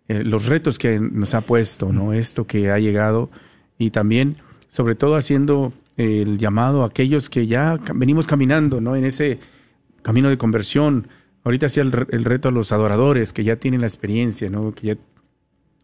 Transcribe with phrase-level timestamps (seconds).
[0.07, 2.13] Eh, los retos que nos ha puesto, ¿no?
[2.13, 3.31] Esto que ha llegado
[3.79, 8.95] y también, sobre todo, haciendo el llamado a aquellos que ya venimos caminando, ¿no?
[8.95, 9.39] En ese
[10.03, 11.07] camino de conversión,
[11.47, 11.91] Ahorita hacía el,
[12.25, 14.75] reto a los adoradores que ya tienen la experiencia, ¿no?
[14.75, 14.97] Que ya,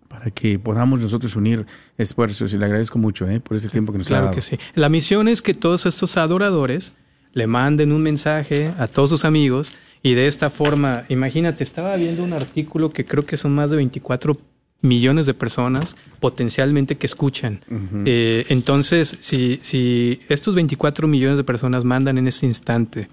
[0.10, 1.66] para que podamos nosotros unir
[1.98, 3.40] esfuerzos y le agradezco mucho ¿eh?
[3.40, 4.26] por ese tiempo que nos ha dado.
[4.26, 4.60] Claro que sí.
[4.76, 6.92] La misión es que todos estos adoradores
[7.32, 12.26] le manden un mensaje a todos sus amigos y de esta forma, imagínate, estaba viendo
[12.26, 14.38] un artículo que creo que son más de 24
[14.82, 17.62] millones de personas potencialmente que escuchan.
[18.04, 23.08] Eh, entonces, si, si estos 24 millones de personas mandan en ese instante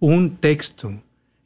[0.00, 1.02] un texto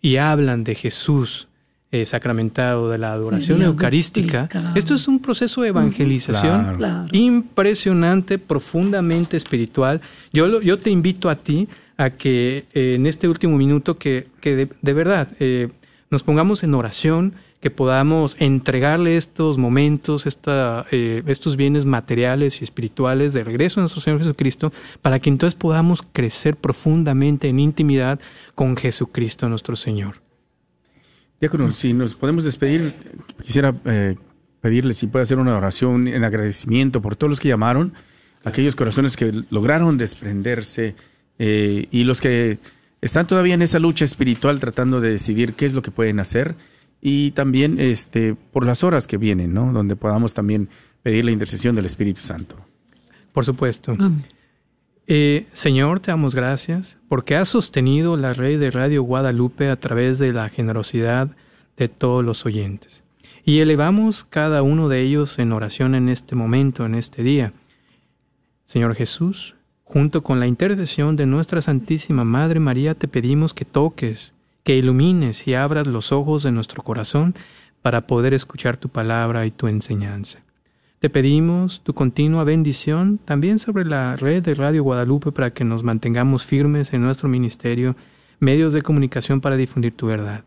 [0.07, 1.49] y hablan de Jesús
[1.91, 4.49] eh, sacramentado, de la adoración eucarística.
[4.77, 6.79] Esto es un proceso de evangelización
[7.11, 10.01] impresionante, profundamente espiritual.
[10.33, 14.69] Yo, yo te invito a ti a que eh, en este último minuto que, que
[14.81, 15.71] de, verdad eh,
[16.09, 17.35] nos pongamos en oración,
[17.67, 24.01] que podamos entregarle estos momentos, esta, estos bienes materiales y espirituales de regreso a nuestro
[24.01, 24.73] Señor Jesucristo,
[25.03, 28.21] para que entonces podamos crecer profundamente en intimidad
[28.55, 30.23] con Jesucristo nuestro Señor.
[31.41, 32.95] Diácono, si nos podemos despedir,
[33.43, 34.15] quisiera eh,
[34.61, 37.95] pedirle si puede hacer una oración en agradecimiento por todos los que llamaron,
[38.45, 40.95] aquellos corazones que lograron desprenderse
[41.41, 42.61] eh, y los que
[43.01, 46.55] están todavía en esa lucha espiritual tratando de decidir qué es lo que pueden hacer
[47.09, 49.73] y también este por las horas que vienen, ¿no?
[49.73, 50.69] Donde podamos también
[51.05, 52.57] pedir la intercesión del Espíritu Santo.
[53.33, 53.97] Por supuesto.
[55.07, 60.19] Eh, Señor, te damos gracias porque has sostenido la red de Radio Guadalupe a través
[60.19, 61.29] de la generosidad
[61.77, 63.05] de todos los oyentes.
[63.45, 67.53] Y elevamos cada uno de ellos en oración en este momento, en este día.
[68.65, 74.33] Señor Jesús, junto con la intercesión de nuestra Santísima Madre María, te pedimos que toques,
[74.67, 77.37] que ilumines y abras los ojos de nuestro corazón
[77.83, 80.41] para poder escuchar tu palabra y tu enseñanza.
[80.99, 85.85] Te pedimos tu continua bendición también sobre la red de Radio Guadalupe para que nos
[85.85, 87.95] mantengamos firmes en nuestro ministerio,
[88.41, 90.45] medios de comunicación para difundir tu verdad.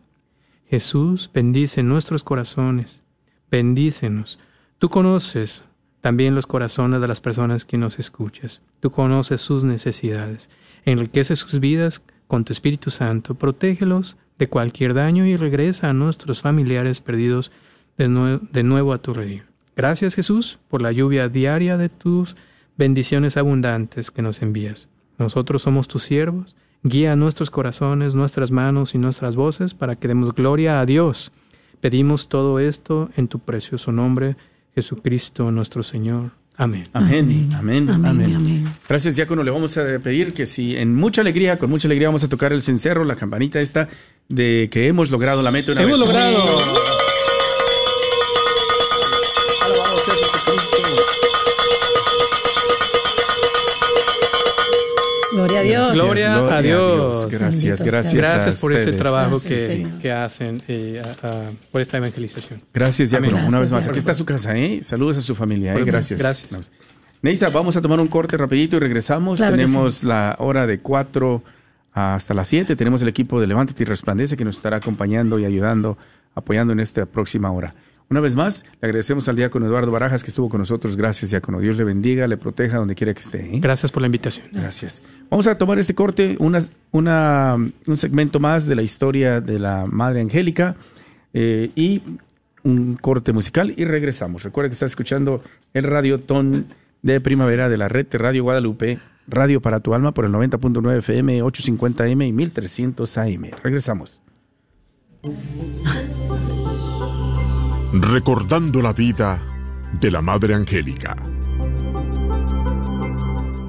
[0.69, 3.03] Jesús, bendice nuestros corazones,
[3.49, 4.37] bendícenos.
[4.79, 5.63] Tú conoces
[6.01, 8.63] también los corazones de las personas que nos escuchas.
[8.81, 10.49] Tú conoces sus necesidades.
[10.83, 13.33] Enriquece sus vidas con tu Espíritu Santo.
[13.33, 17.51] Protégelos de cualquier daño y regresa a nuestros familiares perdidos
[17.97, 19.43] de, nuevo a tu reino.
[19.75, 22.37] Gracias Jesús por la lluvia diaria de tus
[22.77, 24.89] bendiciones abundantes que nos envías.
[25.17, 26.55] Nosotros somos tus siervos.
[26.83, 31.31] Guía nuestros corazones, nuestras manos y nuestras voces para que demos gloria a Dios.
[31.81, 34.37] Pedimos todo esto en tu precioso nombre,
[34.75, 36.38] Jesucristo nuestro Señor.
[36.59, 36.83] Amén.
[36.91, 37.49] Amén.
[37.55, 37.89] Amén.
[37.89, 38.73] Amén.
[38.87, 39.43] Gracias, diácono.
[39.43, 42.51] Le vamos a pedir que si en mucha alegría, con mucha alegría, vamos a tocar
[42.51, 43.87] el cencerro, la campanita esta,
[44.27, 46.45] de que hemos logrado la meta una ¡Hemos logrado!
[56.05, 56.41] Gloria a Dios.
[56.41, 57.27] Gloria, a Dios.
[57.29, 58.13] Gracias, gracias.
[58.13, 61.01] Gracias por ese trabajo que, hacen, eh,
[61.71, 62.61] por esta evangelización.
[62.73, 63.47] Gracias, Diácono.
[63.47, 64.79] Una vez más, aquí está su casa, ¿eh?
[64.81, 65.83] Saludos a su familia, ¿eh?
[65.83, 66.19] Gracias.
[66.19, 66.71] Gracias.
[67.21, 69.39] Neisa, vamos a tomar un corte rapidito y regresamos.
[69.39, 71.43] Tenemos la hora de cuatro
[71.93, 72.75] hasta las siete.
[72.75, 75.97] Tenemos el equipo de Levántate y Resplandece que nos estará acompañando y ayudando,
[76.33, 77.73] apoyando en esta próxima hora.
[78.09, 80.97] Una vez más, le agradecemos al diácono Eduardo Barajas que estuvo con nosotros.
[80.97, 81.59] Gracias, diácono.
[81.59, 83.39] Dios le bendiga, le proteja donde quiera que esté.
[83.39, 83.59] ¿eh?
[83.59, 84.47] Gracias por la invitación.
[84.51, 85.03] Gracias.
[85.29, 86.59] Vamos a tomar este corte, una,
[86.91, 90.75] una, un segmento más de la historia de la Madre Angélica
[91.35, 92.01] eh, y
[92.63, 94.41] un corte musical y regresamos.
[94.41, 95.43] Recuerda que está escuchando
[95.75, 96.65] el Radio Ton
[97.03, 98.97] de Primavera de la red de Radio Guadalupe,
[99.27, 103.51] Radio para tu alma por el 90.9 FM, 850M y 1300 AM.
[103.63, 104.19] Regresamos.
[107.91, 109.41] Recordando la vida
[109.99, 111.15] de la Madre Angélica.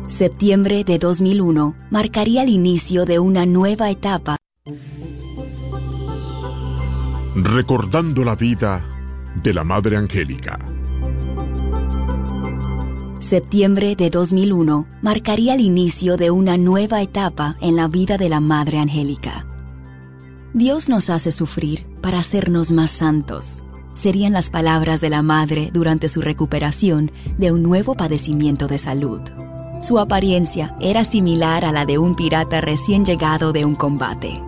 [0.08, 4.36] Septiembre de 2001 marcaría el inicio de una nueva etapa.
[7.34, 8.84] Recordando la vida
[9.42, 10.58] de la Madre Angélica.
[13.20, 18.40] Septiembre de 2001 marcaría el inicio de una nueva etapa en la vida de la
[18.40, 19.46] Madre Angélica.
[20.52, 23.64] Dios nos hace sufrir para hacernos más santos.
[24.00, 29.20] Serían las palabras de la Madre durante su recuperación de un nuevo padecimiento de salud.
[29.80, 34.40] Su apariencia era similar a la de un pirata recién llegado de un combate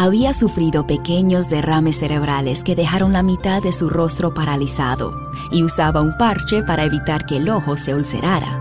[0.00, 5.10] había sufrido pequeños derrames cerebrales que dejaron la mitad de su rostro paralizado
[5.50, 8.60] y usaba un parche para evitar que el ojo se ulcerara.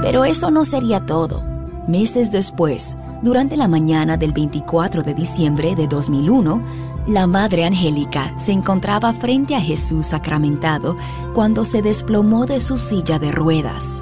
[0.00, 1.42] Pero eso no sería todo.
[1.86, 6.62] Meses después, durante la mañana del 24 de diciembre de 2001,
[7.08, 10.94] la Madre Angélica se encontraba frente a Jesús sacramentado
[11.34, 14.00] cuando se desplomó de su silla de ruedas.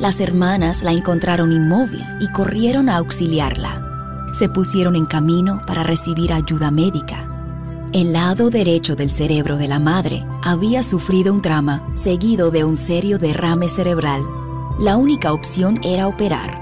[0.00, 3.80] Las hermanas la encontraron inmóvil y corrieron a auxiliarla.
[4.36, 7.28] Se pusieron en camino para recibir ayuda médica.
[7.92, 12.76] El lado derecho del cerebro de la madre había sufrido un trauma seguido de un
[12.76, 14.22] serio derrame cerebral.
[14.80, 16.61] La única opción era operar.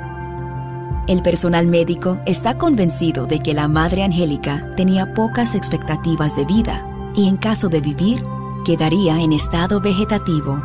[1.11, 6.87] El personal médico está convencido de que la madre Angélica tenía pocas expectativas de vida
[7.15, 8.23] y en caso de vivir,
[8.65, 10.63] quedaría en estado vegetativo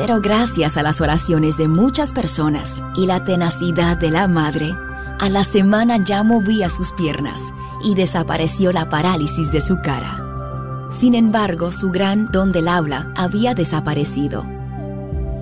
[0.00, 4.72] pero gracias a las oraciones de muchas personas y la tenacidad de la madre,
[5.18, 7.38] a la semana ya movía sus piernas
[7.84, 10.18] y desapareció la parálisis de su cara.
[10.88, 14.46] Sin embargo, su gran don del habla había desaparecido.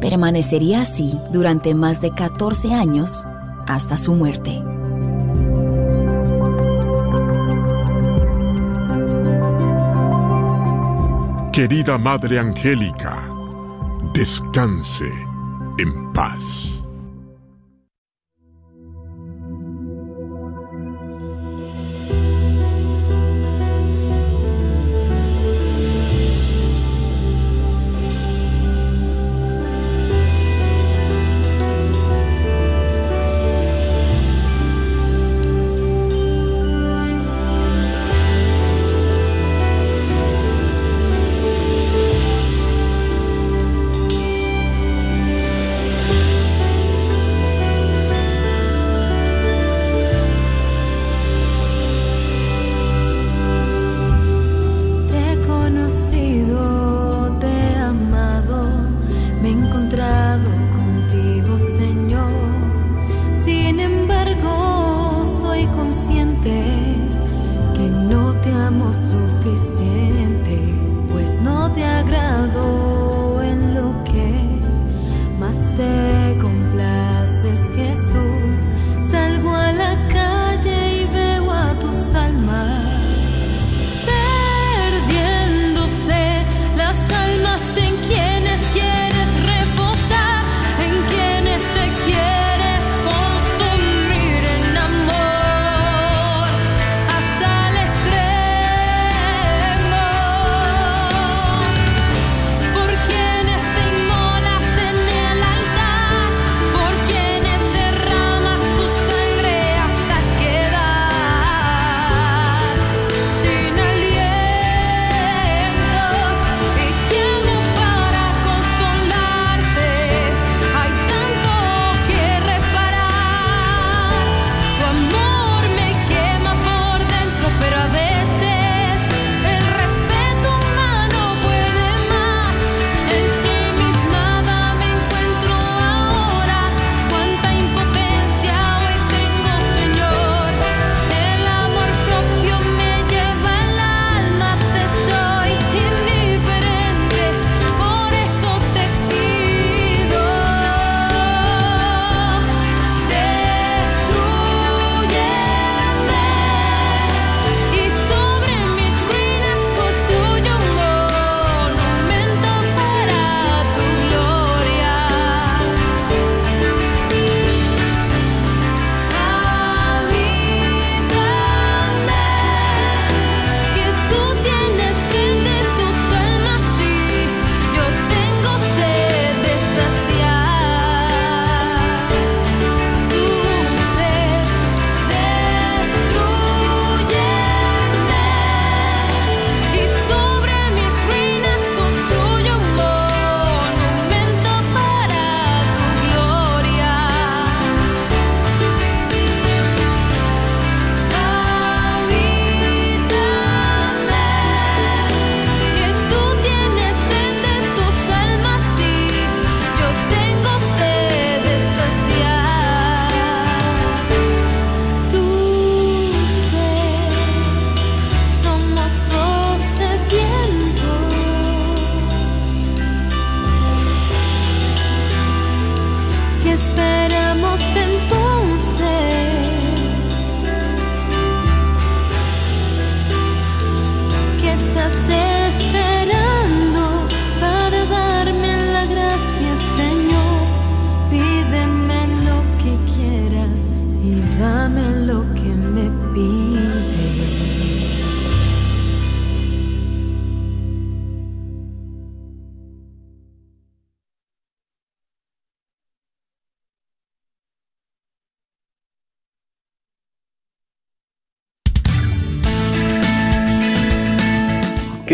[0.01, 3.25] Permanecería así durante más de 14 años
[3.69, 4.63] hasta su muerte.
[11.53, 13.29] Querida Madre Angélica,
[14.15, 15.13] descanse
[15.79, 16.78] en paz.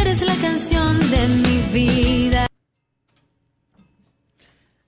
[0.00, 2.47] Eres la canción de mi vida.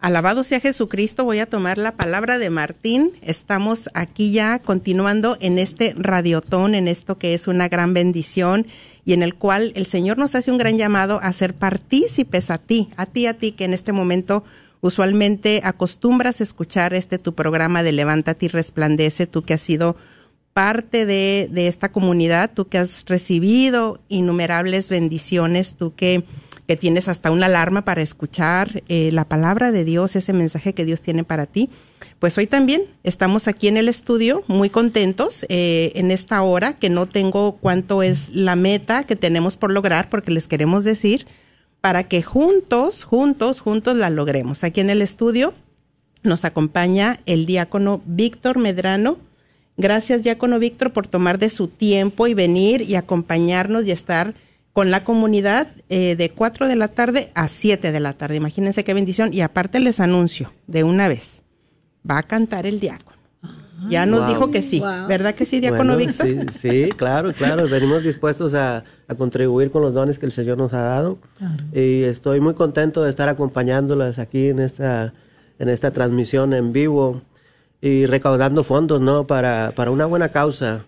[0.00, 3.12] Alabado sea Jesucristo, voy a tomar la palabra de Martín.
[3.20, 8.66] Estamos aquí ya continuando en este radiotón, en esto que es una gran bendición
[9.04, 12.56] y en el cual el Señor nos hace un gran llamado a ser partícipes a
[12.56, 14.42] ti, a ti, a ti, que en este momento
[14.80, 19.96] usualmente acostumbras escuchar este tu programa de Levántate y Resplandece, tú que has sido
[20.54, 26.24] parte de, de esta comunidad, tú que has recibido innumerables bendiciones, tú que
[26.70, 30.84] que tienes hasta una alarma para escuchar eh, la palabra de Dios, ese mensaje que
[30.84, 31.68] Dios tiene para ti.
[32.20, 36.88] Pues hoy también estamos aquí en el estudio muy contentos eh, en esta hora, que
[36.88, 41.26] no tengo cuánto es la meta que tenemos por lograr, porque les queremos decir,
[41.80, 44.62] para que juntos, juntos, juntos la logremos.
[44.62, 45.54] Aquí en el estudio
[46.22, 49.18] nos acompaña el diácono Víctor Medrano.
[49.76, 54.36] Gracias, diácono Víctor, por tomar de su tiempo y venir y acompañarnos y estar
[54.72, 58.36] con la comunidad eh, de 4 de la tarde a 7 de la tarde.
[58.36, 59.32] Imagínense qué bendición.
[59.32, 61.42] Y aparte les anuncio de una vez,
[62.08, 63.10] va a cantar el diácono.
[63.88, 66.26] Ya nos dijo que sí, ¿verdad que sí, diácono Víctor?
[66.26, 67.68] Sí, sí, claro, claro.
[67.68, 68.84] Venimos dispuestos a,
[69.16, 71.18] contribuir con los dones que el Señor nos ha dado.
[71.72, 75.14] Y estoy muy contento de estar acompañándolas aquí en esta,
[75.58, 77.22] en esta transmisión en vivo
[77.80, 79.26] y recaudando fondos, ¿no?
[79.26, 80.84] Para, para una buena causa,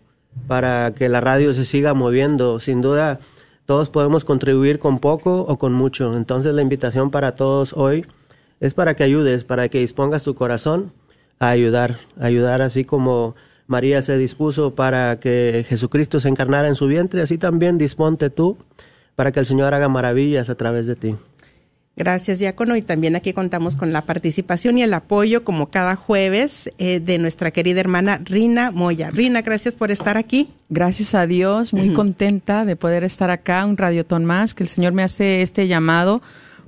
[0.47, 2.59] para que la radio se siga moviendo.
[2.59, 3.21] Sin duda,
[3.67, 6.17] todos podemos contribuir con poco o con mucho.
[6.17, 8.05] Entonces la invitación para todos hoy
[8.61, 10.93] es para que ayudes, para que dispongas tu corazón
[11.39, 13.35] a ayudar, ayudar así como
[13.67, 18.57] María se dispuso para que Jesucristo se encarnara en su vientre, así también disponte tú
[19.17, 21.17] para que el Señor haga maravillas a través de ti.
[21.95, 22.75] Gracias, diácono.
[22.77, 27.19] Y también aquí contamos con la participación y el apoyo, como cada jueves, eh, de
[27.19, 29.11] nuestra querida hermana Rina Moya.
[29.11, 30.53] Rina, gracias por estar aquí.
[30.71, 34.95] Gracias a Dios, muy contenta de poder estar acá, un radiotón más, que el Señor
[34.95, 36.23] me hace este llamado,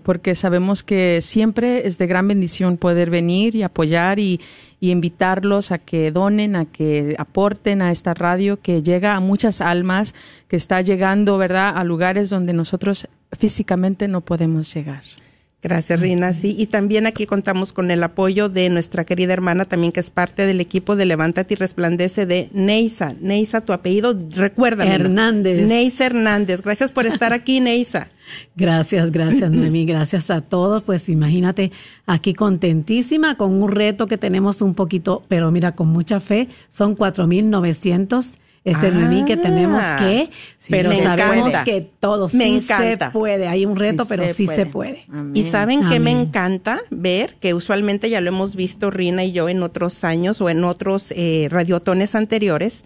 [0.04, 4.40] porque sabemos que siempre es de gran bendición poder venir y apoyar y,
[4.78, 9.60] y invitarlos a que donen, a que aporten a esta radio que llega a muchas
[9.60, 10.14] almas,
[10.46, 15.02] que está llegando, ¿verdad?, a lugares donde nosotros físicamente no podemos llegar.
[15.64, 16.34] Gracias, Rina.
[16.34, 20.10] Sí, y también aquí contamos con el apoyo de nuestra querida hermana, también que es
[20.10, 23.14] parte del equipo de Levántate y Resplandece de Neisa.
[23.18, 24.94] Neisa, tu apellido, recuérdame.
[24.94, 25.66] Hernández.
[25.66, 26.60] Neisa Hernández.
[26.60, 28.10] Gracias por estar aquí, Neisa.
[28.54, 29.86] Gracias, gracias, Noemí.
[29.86, 30.82] Gracias a todos.
[30.82, 31.72] Pues imagínate,
[32.04, 36.48] aquí contentísima con un reto que tenemos un poquito, pero mira, con mucha fe.
[36.68, 38.32] Son 4,900
[38.64, 40.30] este Noemí que tenemos ah, que,
[40.70, 43.46] pero sabemos que todo sí se puede.
[43.46, 45.06] Hay un reto, pero sí se puede.
[45.34, 49.50] Y saben que me encanta ver, que usualmente ya lo hemos visto Rina y yo
[49.50, 52.84] en otros años o en otros eh, radiotones anteriores.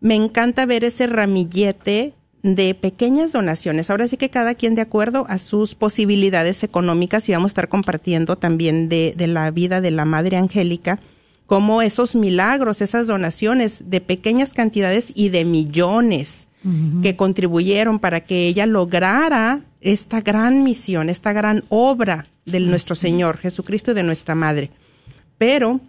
[0.00, 3.90] Me encanta ver ese ramillete de pequeñas donaciones.
[3.90, 7.68] Ahora sí que cada quien de acuerdo a sus posibilidades económicas y vamos a estar
[7.68, 10.98] compartiendo también de, de la vida de la Madre Angélica
[11.50, 16.46] como esos milagros, esas donaciones de pequeñas cantidades y de millones
[17.02, 23.36] que contribuyeron para que ella lograra esta gran misión, esta gran obra de nuestro Señor
[23.36, 24.70] Jesucristo y de nuestra Madre.
[25.38, 25.80] Pero,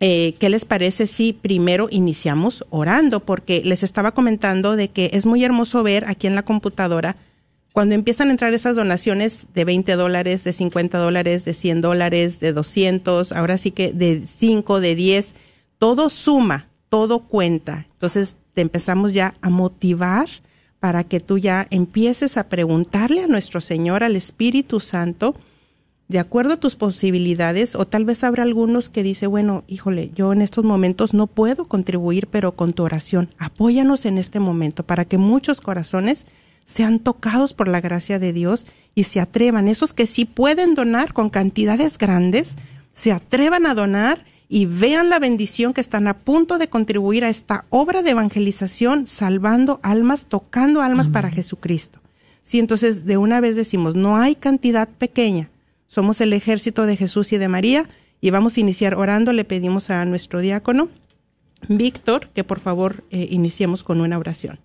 [0.00, 3.20] eh, ¿qué les parece si primero iniciamos orando?
[3.20, 7.16] Porque les estaba comentando de que es muy hermoso ver aquí en la computadora
[7.76, 12.40] cuando empiezan a entrar esas donaciones de 20 dólares, de 50 dólares, de 100 dólares,
[12.40, 15.34] de 200, ahora sí que de 5, de 10,
[15.78, 17.86] todo suma, todo cuenta.
[17.92, 20.26] Entonces te empezamos ya a motivar
[20.80, 25.34] para que tú ya empieces a preguntarle a nuestro Señor, al Espíritu Santo,
[26.08, 30.32] de acuerdo a tus posibilidades, o tal vez habrá algunos que dice, bueno, híjole, yo
[30.32, 35.04] en estos momentos no puedo contribuir, pero con tu oración, apóyanos en este momento para
[35.04, 36.26] que muchos corazones
[36.66, 41.14] sean tocados por la gracia de Dios y se atrevan, esos que sí pueden donar
[41.14, 42.56] con cantidades grandes,
[42.92, 47.28] se atrevan a donar y vean la bendición que están a punto de contribuir a
[47.28, 52.00] esta obra de evangelización, salvando almas, tocando almas para Jesucristo.
[52.42, 55.50] Sí, entonces de una vez decimos, no hay cantidad pequeña,
[55.88, 57.88] somos el ejército de Jesús y de María
[58.20, 60.88] y vamos a iniciar orando, le pedimos a nuestro diácono,
[61.68, 64.60] Víctor, que por favor eh, iniciemos con una oración.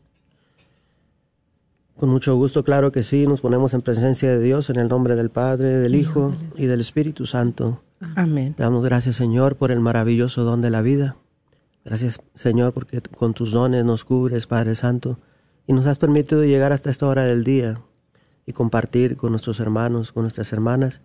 [2.01, 5.15] Con mucho gusto, claro que sí, nos ponemos en presencia de Dios en el nombre
[5.15, 7.83] del Padre, del Hijo y del Espíritu Santo.
[8.15, 8.55] Amén.
[8.57, 11.17] Damos gracias, Señor, por el maravilloso don de la vida.
[11.85, 15.19] Gracias, Señor, porque con tus dones nos cubres, Padre Santo,
[15.67, 17.83] y nos has permitido llegar hasta esta hora del día
[18.47, 21.01] y compartir con nuestros hermanos, con nuestras hermanas,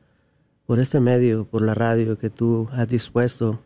[0.65, 3.61] por este medio, por la radio que tú has dispuesto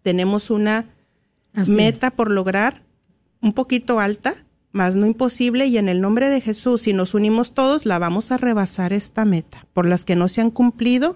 [0.02, 0.86] Tenemos una
[1.54, 1.72] Así.
[1.72, 2.84] meta por lograr
[3.42, 4.36] un poquito alta,
[4.72, 8.32] más no imposible, y en el nombre de Jesús, si nos unimos todos, la vamos
[8.32, 11.16] a rebasar esta meta, por las que no se han cumplido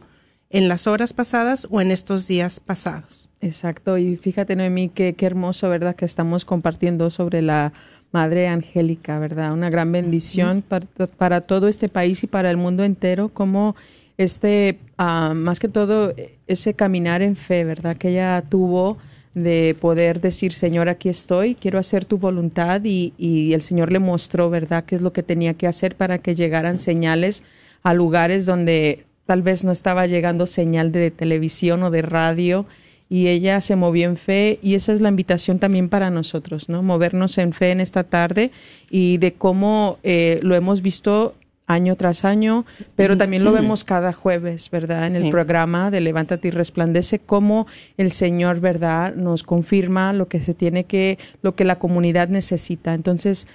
[0.49, 3.29] en las horas pasadas o en estos días pasados.
[3.41, 7.73] Exacto, y fíjate, Noemí, qué, qué hermoso, ¿verdad?, que estamos compartiendo sobre la
[8.11, 9.51] Madre Angélica, ¿verdad?
[9.51, 10.85] Una gran bendición para,
[11.17, 13.75] para todo este país y para el mundo entero, como
[14.17, 16.13] este, ah, más que todo,
[16.47, 18.97] ese caminar en fe, ¿verdad?, que ella tuvo
[19.33, 23.99] de poder decir, Señor, aquí estoy, quiero hacer tu voluntad y, y el Señor le
[23.99, 27.43] mostró, ¿verdad?, qué es lo que tenía que hacer para que llegaran señales
[27.81, 32.65] a lugares donde tal vez no estaba llegando señal de televisión o de radio
[33.09, 36.81] y ella se movió en fe y esa es la invitación también para nosotros, ¿no?
[36.81, 38.51] Movernos en fe en esta tarde
[38.89, 41.35] y de cómo eh, lo hemos visto
[41.73, 45.07] año tras año, pero también lo vemos cada jueves, ¿verdad?
[45.07, 49.15] En el programa de Levántate y Resplandece, cómo el Señor, ¿verdad?
[49.15, 52.93] Nos confirma lo que se tiene que, lo que la comunidad necesita.
[52.93, 53.47] Entonces,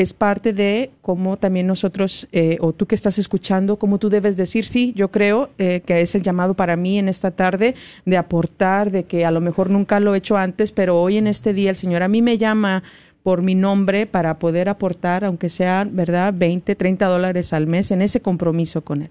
[0.00, 4.36] es parte de cómo también nosotros, eh, o tú que estás escuchando, cómo tú debes
[4.38, 7.74] decir, sí, yo creo eh, que es el llamado para mí en esta tarde
[8.06, 11.26] de aportar, de que a lo mejor nunca lo he hecho antes, pero hoy en
[11.26, 12.82] este día el Señor a mí me llama
[13.22, 18.02] por mi nombre para poder aportar, aunque sea, ¿verdad?, 20, 30 dólares al mes en
[18.02, 19.10] ese compromiso con Él.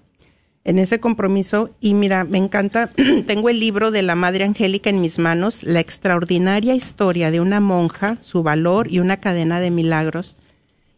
[0.62, 1.70] en ese compromiso.
[1.80, 2.90] Y mira, me encanta,
[3.26, 7.60] tengo el libro de la Madre Angélica en mis manos, La extraordinaria historia de una
[7.60, 10.36] monja, su valor y una cadena de milagros.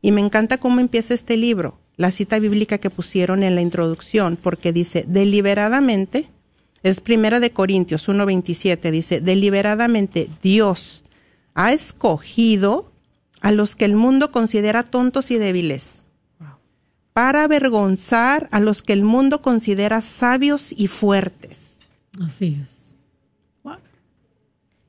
[0.00, 4.36] Y me encanta cómo empieza este libro, la cita bíblica que pusieron en la introducción,
[4.36, 6.26] porque dice, deliberadamente
[6.82, 11.04] Es Primera de Corintios 1:27, dice, deliberadamente Dios
[11.54, 12.91] ha escogido
[13.42, 16.04] a los que el mundo considera tontos y débiles
[17.12, 21.76] para avergonzar a los que el mundo considera sabios y fuertes.
[22.24, 22.82] Así es.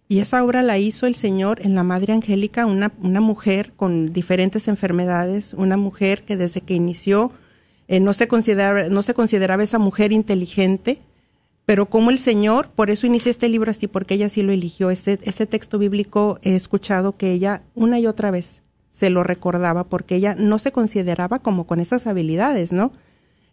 [0.07, 4.13] Y esa obra la hizo el Señor en la Madre Angélica, una, una mujer con
[4.13, 7.31] diferentes enfermedades, una mujer que desde que inició
[7.87, 10.99] eh, no, se consideraba, no se consideraba esa mujer inteligente,
[11.65, 14.89] pero como el Señor, por eso inicié este libro así, porque ella sí lo eligió.
[14.89, 19.85] Este, este texto bíblico he escuchado que ella una y otra vez se lo recordaba,
[19.85, 22.91] porque ella no se consideraba como con esas habilidades, ¿no?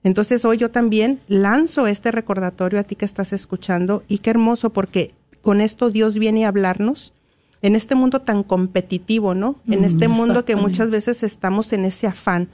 [0.03, 4.71] Entonces hoy yo también lanzo este recordatorio a ti que estás escuchando y qué hermoso
[4.71, 7.13] porque con esto Dios viene a hablarnos
[7.63, 9.57] en este mundo tan competitivo, ¿no?
[9.69, 12.49] En este mundo que muchas veces estamos en ese afán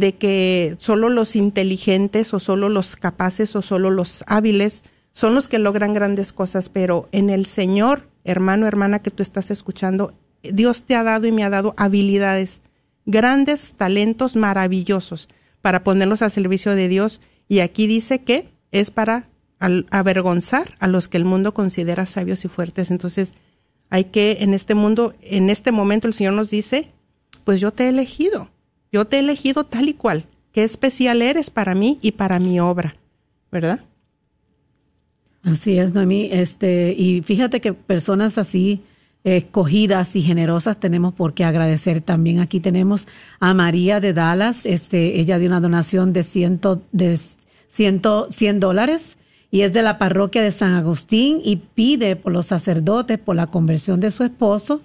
[0.00, 5.46] de que solo los inteligentes o solo los capaces o solo los hábiles son los
[5.46, 10.82] que logran grandes cosas, pero en el Señor, hermano, hermana que tú estás escuchando, Dios
[10.82, 12.60] te ha dado y me ha dado habilidades,
[13.06, 15.28] grandes talentos maravillosos
[15.62, 17.20] para ponerlos al servicio de Dios.
[17.46, 19.28] Y aquí dice que es para
[19.60, 22.90] avergonzar a los que el mundo considera sabios y fuertes.
[22.90, 23.32] Entonces,
[23.90, 26.90] hay que, en este mundo, en este momento el Señor nos dice,
[27.44, 28.50] pues yo te he elegido,
[28.94, 32.60] yo te he elegido tal y cual, qué especial eres para mí y para mi
[32.60, 32.94] obra,
[33.50, 33.80] ¿verdad?
[35.42, 36.28] Así es, Noemí.
[36.30, 38.84] Este, y fíjate que personas así,
[39.24, 42.38] escogidas y generosas tenemos por qué agradecer también.
[42.38, 43.08] Aquí tenemos
[43.40, 47.18] a María de Dallas, este, ella dio una donación de ciento, de
[47.68, 49.18] ciento, cien dólares
[49.50, 53.48] y es de la parroquia de San Agustín y pide por los sacerdotes, por la
[53.48, 54.82] conversión de su esposo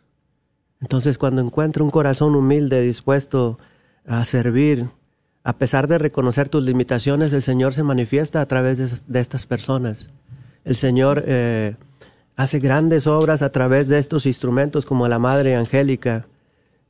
[0.82, 3.60] Entonces cuando encuentra un corazón humilde dispuesto
[4.06, 4.88] a servir,
[5.43, 10.10] a pesar de reconocer tus limitaciones, el Señor se manifiesta a través de, estas personas.
[10.65, 11.76] El Señor eh,
[12.36, 16.28] hace grandes obras a través de estos instrumentos como la Madre Angélica,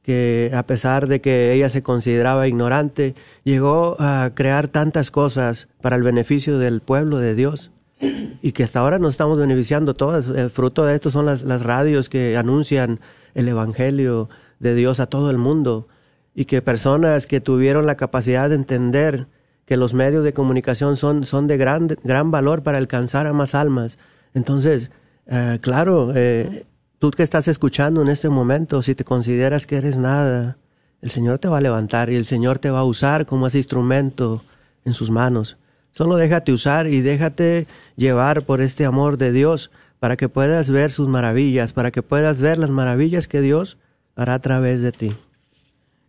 [0.01, 5.95] que a pesar de que ella se consideraba ignorante, llegó a crear tantas cosas para
[5.95, 7.71] el beneficio del pueblo de Dios
[8.41, 10.29] y que hasta ahora nos estamos beneficiando todas.
[10.29, 12.99] El fruto de esto son las, las radios que anuncian
[13.35, 15.87] el Evangelio de Dios a todo el mundo
[16.33, 19.27] y que personas que tuvieron la capacidad de entender
[19.65, 23.53] que los medios de comunicación son, son de gran, gran valor para alcanzar a más
[23.53, 23.99] almas.
[24.33, 24.89] Entonces,
[25.27, 26.65] eh, claro, eh,
[26.99, 30.57] Tú que estás escuchando en este momento, si te consideras que eres nada,
[31.01, 33.57] el Señor te va a levantar y el Señor te va a usar como ese
[33.57, 34.43] instrumento
[34.83, 35.55] en sus manos.
[35.93, 40.91] Solo déjate usar y déjate llevar por este amor de Dios para que puedas ver
[40.91, 43.77] sus maravillas, para que puedas ver las maravillas que Dios
[44.17, 45.15] hará a través de ti.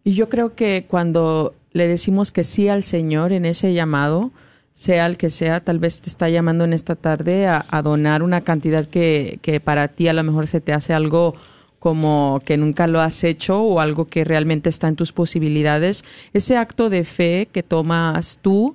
[0.02, 4.32] Y yo creo que cuando le decimos que sí al Señor en ese llamado,
[4.80, 8.40] sea el que sea, tal vez te está llamando en esta tarde a, donar una
[8.40, 11.34] cantidad que, que, para ti a lo mejor se te hace algo
[11.78, 16.02] como que nunca lo has hecho o algo que realmente está en tus posibilidades.
[16.32, 18.74] Ese acto de fe que tomas tú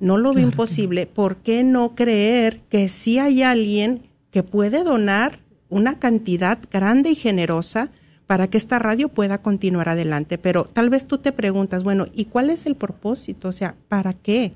[0.00, 1.06] No lo veo imposible.
[1.06, 7.14] ¿Por qué no creer que sí hay alguien que puede donar una cantidad grande y
[7.14, 7.90] generosa
[8.26, 10.38] para que esta radio pueda continuar adelante?
[10.38, 13.48] Pero tal vez tú te preguntas, bueno, ¿y cuál es el propósito?
[13.48, 14.54] O sea, ¿para qué?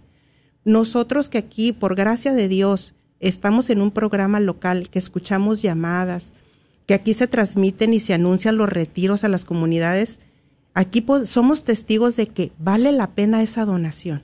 [0.65, 6.33] Nosotros que aquí, por gracia de Dios, estamos en un programa local, que escuchamos llamadas,
[6.87, 10.19] que aquí se transmiten y se anuncian los retiros a las comunidades,
[10.75, 14.23] aquí somos testigos de que vale la pena esa donación.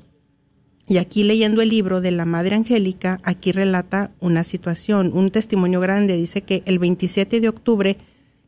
[0.86, 5.80] Y aquí leyendo el libro de la Madre Angélica, aquí relata una situación, un testimonio
[5.80, 6.16] grande.
[6.16, 7.96] Dice que el 27 de octubre,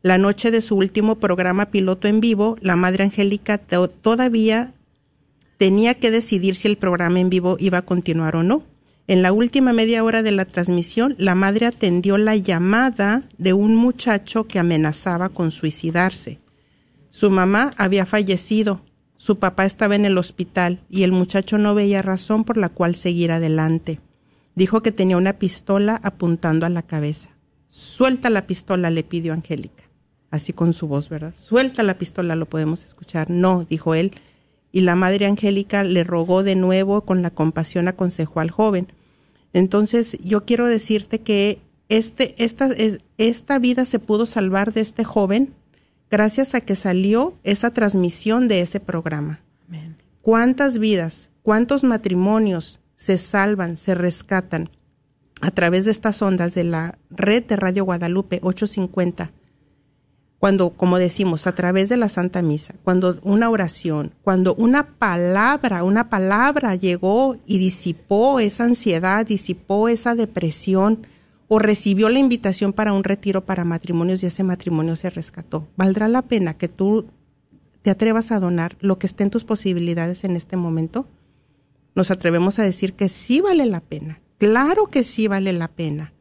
[0.03, 4.73] la noche de su último programa piloto en vivo, la Madre Angélica to- todavía
[5.57, 8.63] tenía que decidir si el programa en vivo iba a continuar o no.
[9.07, 13.73] En la última media hora de la transmisión, la madre atendió la llamada de un
[13.75, 16.39] muchacho que amenazaba con suicidarse.
[17.09, 18.81] Su mamá había fallecido,
[19.17, 22.95] su papá estaba en el hospital y el muchacho no veía razón por la cual
[22.95, 23.99] seguir adelante.
[24.55, 27.29] Dijo que tenía una pistola apuntando a la cabeza.
[27.69, 29.83] Suelta la pistola, le pidió Angélica,
[30.31, 31.33] así con su voz, ¿verdad?
[31.35, 33.29] Suelta la pistola, lo podemos escuchar.
[33.29, 34.11] No, dijo él.
[34.71, 38.87] Y la madre Angélica le rogó de nuevo, con la compasión aconsejó al joven.
[39.53, 45.03] Entonces, yo quiero decirte que este, esta, es, esta vida se pudo salvar de este
[45.03, 45.53] joven
[46.09, 49.41] gracias a que salió esa transmisión de ese programa.
[50.21, 54.69] ¿Cuántas vidas, cuántos matrimonios se salvan, se rescatan
[55.39, 59.31] a través de estas ondas de la red de Radio Guadalupe 850?
[60.39, 65.83] Cuando, como decimos, a través de la Santa Misa, cuando una oración, cuando una palabra,
[65.83, 71.07] una palabra llegó y disipó esa ansiedad, disipó esa depresión,
[71.47, 75.67] o recibió la invitación para un retiro para matrimonios y ese matrimonio se rescató.
[75.77, 77.07] ¿Valdrá la pena que tú
[77.81, 81.07] te atrevas a donar lo que esté en tus posibilidades en este momento?
[81.95, 84.19] Nos atrevemos a decir que sí vale la pena.
[84.37, 86.13] Claro que sí vale la pena.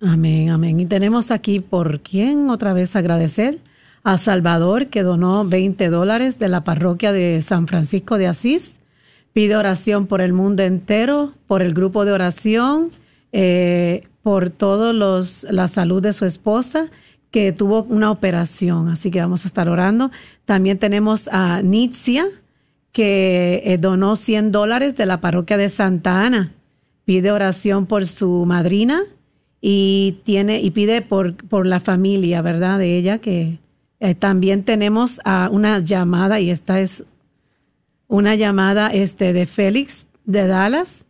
[0.00, 0.78] Amén, amén.
[0.78, 3.58] Y tenemos aquí por quién otra vez agradecer
[4.04, 8.76] a Salvador que donó 20 dólares de la parroquia de San Francisco de Asís.
[9.32, 12.90] Pide oración por el mundo entero, por el grupo de oración,
[13.32, 16.90] eh, por todos los la salud de su esposa
[17.30, 18.88] que tuvo una operación.
[18.88, 20.10] Así que vamos a estar orando.
[20.44, 22.26] También tenemos a Nitzia
[22.98, 26.52] que eh, donó 100 dólares de la parroquia de Santa Ana.
[27.04, 29.02] Pide oración por su madrina
[29.60, 32.76] y tiene y pide por, por la familia, ¿verdad?
[32.80, 33.60] De ella que
[34.00, 37.04] eh, también tenemos a una llamada y esta es
[38.08, 41.06] una llamada este de Félix de Dallas.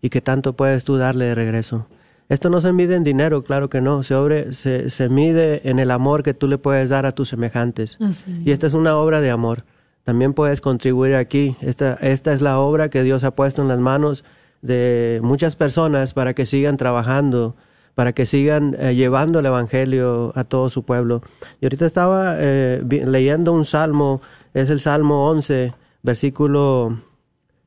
[0.01, 1.87] y qué tanto puedes tú darle de regreso.
[2.27, 5.91] Esto no se mide en dinero, claro que no, se, se, se mide en el
[5.91, 7.99] amor que tú le puedes dar a tus semejantes.
[8.43, 9.63] Y esta es una obra de amor.
[10.03, 11.55] También puedes contribuir aquí.
[11.61, 14.25] Esta, esta es la obra que Dios ha puesto en las manos
[14.65, 17.55] de muchas personas para que sigan trabajando,
[17.93, 21.21] para que sigan eh, llevando el Evangelio a todo su pueblo.
[21.61, 24.21] Y ahorita estaba eh, leyendo un salmo,
[24.53, 25.73] es el Salmo 11,
[26.03, 26.97] versículo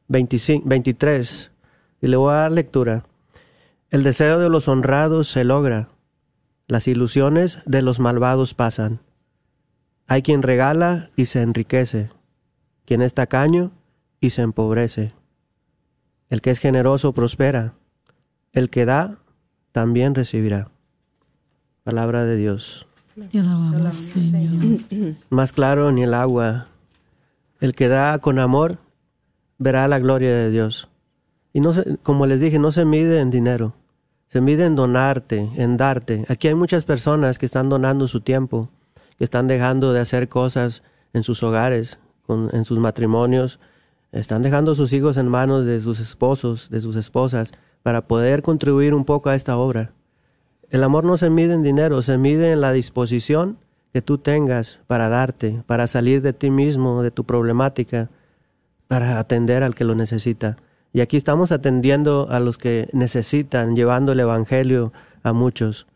[0.09, 1.51] 25, 23,
[2.03, 3.05] y le voy a dar lectura.
[3.91, 5.89] El deseo de los honrados se logra,
[6.67, 9.01] las ilusiones de los malvados pasan.
[10.07, 12.11] Hay quien regala y se enriquece,
[12.85, 13.71] quien es tacaño
[14.21, 15.18] y se empobrece.
[16.31, 17.75] El que es generoso prospera,
[18.53, 19.19] el que da
[19.73, 20.71] también recibirá.
[21.85, 22.87] Palabra de Dios.
[25.31, 26.69] Más claro ni el agua.
[27.61, 28.79] El que da con amor
[29.59, 30.89] verá la gloria de Dios.
[31.53, 33.75] Y no se, como les dije, no se mide en dinero,
[34.29, 36.25] se mide en donarte, en darte.
[36.29, 38.69] Aquí hay muchas personas que están donando su tiempo,
[39.17, 43.59] que están dejando de hacer cosas en sus hogares, en sus matrimonios,
[44.13, 48.95] están dejando sus hijos en manos de sus esposos, de sus esposas, para poder contribuir
[48.95, 49.93] un poco a esta obra.
[50.71, 53.59] El amor no se mide en dinero, se mide en la disposición
[53.93, 58.11] que tú tengas para darte, para salir de ti mismo, de tu problemática,
[58.87, 60.57] para atender al que lo necesita.
[60.93, 64.93] Y aquí estamos atendiendo a los que necesitan, llevando el Evangelio
[65.23, 65.87] a muchos.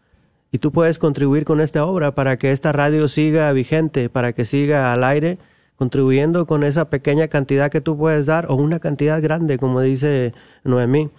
[0.51, 4.45] Y tú puedes contribuir con esta obra para que esta radio siga vigente, para que
[4.45, 5.39] siga al aire,
[5.83, 10.33] contribuyendo con esa pequeña cantidad que tú puedes dar o una cantidad grande, como dice
[10.63, 11.11] Noemí.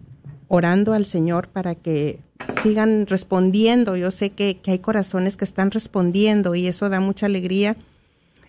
[0.53, 2.19] orando al Señor para que
[2.61, 3.95] sigan respondiendo.
[3.95, 7.75] Yo sé que, que, hay corazones que están respondiendo y eso da mucha alegría.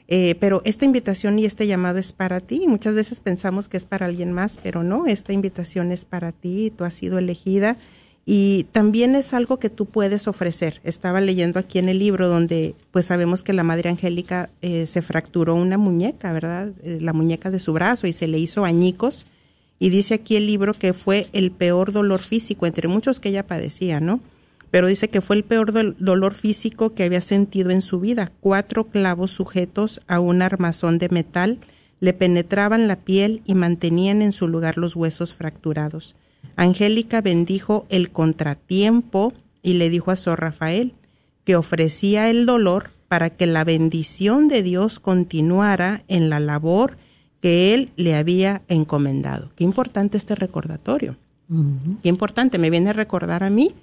[0.07, 2.67] Eh, pero esta invitación y este llamado es para ti.
[2.67, 6.71] Muchas veces pensamos que es para alguien más, pero no, esta invitación es para ti.
[6.77, 7.79] Tú has sido elegida
[8.27, 10.83] y también es algo que tú puedes ofrecer.
[10.85, 15.01] Estaba leyendo aquí en el libro donde pues sabemos que la Madre Angélica eh, se
[15.01, 16.73] fracturó una muñeca, ¿verdad?
[16.83, 19.25] Eh, la muñeca de su brazo y se le hizo añicos.
[19.79, 23.47] Y dice aquí el libro que fue el peor dolor físico, entre muchos que ella
[23.47, 24.21] padecía, ¿no?
[24.71, 28.33] Pero dice que fue el peor dolor físico que había sentido en su vida.
[28.41, 31.59] Cuatro clavos sujetos a un armazón de metal
[32.01, 36.17] le penetraban la piel y mantenían en su lugar los huesos fracturados.
[36.57, 39.33] Angélica bendijo el contratiempo
[39.63, 40.95] y le dijo a Sor Rafael
[41.45, 46.97] que ofrecía el dolor para que la bendición de Dios continuara en la labor
[47.45, 49.51] que él le había encomendado.
[49.55, 51.17] Qué importante este recordatorio.
[52.03, 53.75] Qué importante, me viene a recordar a mí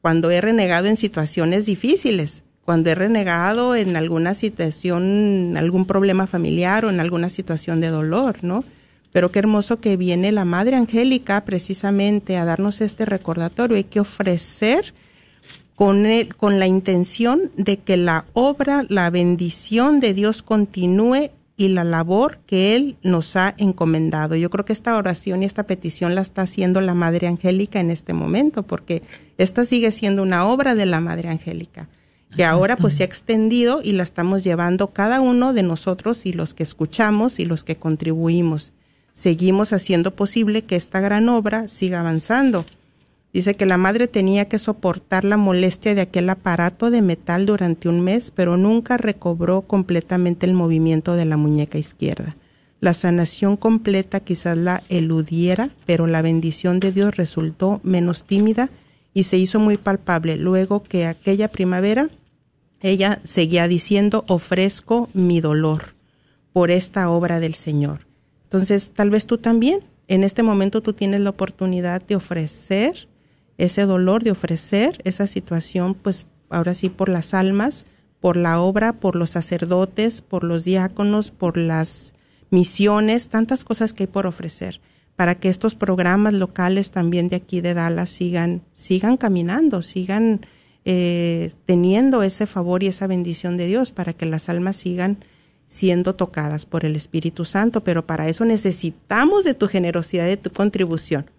[0.00, 6.86] cuando he renegado en situaciones difíciles, cuando he renegado en alguna situación, algún problema familiar
[6.86, 8.64] o en alguna situación de dolor, ¿no?
[9.12, 13.76] Pero qué hermoso que viene la Madre Angélica precisamente a darnos este recordatorio.
[13.76, 14.94] Hay que ofrecer
[15.76, 16.06] con,
[16.38, 21.28] con la intención de que la obra, la bendición de Dios continúe
[21.62, 24.34] y la labor que Él nos ha encomendado.
[24.34, 27.90] Yo creo que esta oración y esta petición la está haciendo la Madre Angélica en
[27.90, 29.02] este momento, porque
[29.38, 31.88] esta sigue siendo una obra de la Madre Angélica,
[32.36, 36.32] que ahora pues se ha extendido y la estamos llevando cada uno de nosotros y
[36.32, 38.72] los que escuchamos y los que contribuimos
[39.14, 42.64] seguimos haciendo posible que esta gran obra siga avanzando.
[43.32, 47.88] Dice que la madre tenía que soportar la molestia de aquel aparato de metal durante
[47.88, 52.36] un mes, pero nunca recobró completamente el movimiento de la muñeca izquierda.
[52.80, 58.68] La sanación completa quizás la eludiera, pero la bendición de Dios resultó menos tímida
[59.14, 62.10] y se hizo muy palpable luego que aquella primavera
[62.82, 65.94] ella seguía diciendo ofrezco mi dolor
[66.52, 68.06] por esta obra del Señor.
[68.44, 73.08] Entonces, tal vez tú también, en este momento tú tienes la oportunidad de ofrecer
[73.64, 77.86] ese dolor, de ofrecer esa situación, pues ahora sí, por las almas,
[78.20, 82.14] por la obra, por los sacerdotes, por los diáconos, por las
[82.50, 84.80] misiones, tantas cosas que hay por ofrecer
[85.16, 90.46] para que estos programas locales también de aquí de Dallas sigan, sigan caminando, sigan
[90.84, 95.18] eh, teniendo ese favor y esa bendición de Dios, para que las almas sigan
[95.68, 100.50] siendo tocadas por el Espíritu Santo, pero para eso necesitamos de tu generosidad, de tu
[100.50, 101.30] contribución.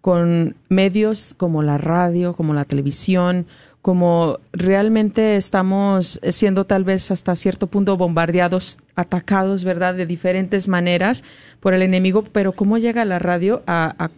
[0.00, 3.46] con medios como la radio, como la televisión,
[3.82, 11.24] como realmente estamos siendo tal vez hasta cierto punto bombardeados, atacados, ¿verdad?, de diferentes maneras
[11.60, 14.08] por el enemigo, pero ¿cómo llega la radio a, a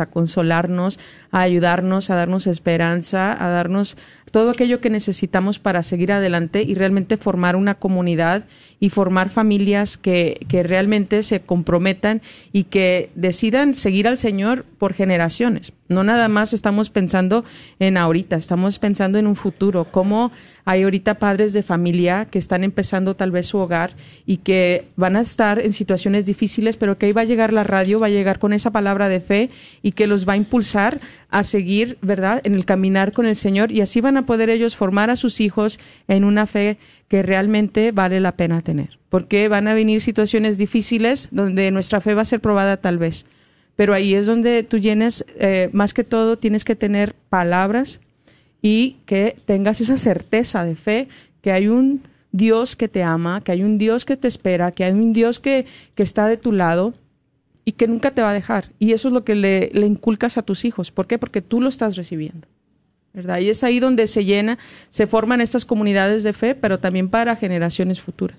[0.00, 0.98] a consolarnos,
[1.30, 3.96] a ayudarnos, a darnos esperanza, a darnos
[4.30, 8.44] todo aquello que necesitamos para seguir adelante y realmente formar una comunidad
[8.78, 12.22] y formar familias que, que realmente se comprometan
[12.52, 15.72] y que decidan seguir al Señor por generaciones.
[15.88, 17.44] No nada más estamos pensando
[17.80, 19.88] en ahorita, estamos pensando en un futuro.
[19.90, 20.30] Cómo
[20.64, 23.90] hay ahorita padres de familia que están empezando tal vez su hogar
[24.24, 27.64] y que van a estar en situaciones difíciles, pero que ahí va a llegar la
[27.64, 29.50] radio, va a llegar con esa palabra de fe
[29.82, 33.72] y que los va a impulsar a seguir, ¿verdad?, en el caminar con el Señor
[33.72, 37.92] y así van a poder ellos formar a sus hijos en una fe que realmente
[37.92, 38.98] vale la pena tener.
[39.08, 43.26] Porque van a venir situaciones difíciles donde nuestra fe va a ser probada tal vez
[43.80, 48.02] pero ahí es donde tú llenes, eh, más que todo, tienes que tener palabras
[48.60, 51.08] y que tengas esa certeza de fe
[51.40, 54.84] que hay un Dios que te ama, que hay un Dios que te espera, que
[54.84, 55.64] hay un Dios que,
[55.94, 56.92] que está de tu lado
[57.70, 58.72] y que nunca te va a dejar.
[58.80, 60.90] Y eso es lo que le, inculcas a tus hijos.
[60.90, 61.18] ¿Por qué?
[61.18, 62.48] Porque tú lo estás recibiendo.
[63.14, 63.38] ¿verdad?
[63.38, 64.58] Y es ahí donde se llena,
[64.88, 68.38] se forman estas comunidades de fe, pero también para generaciones futuras.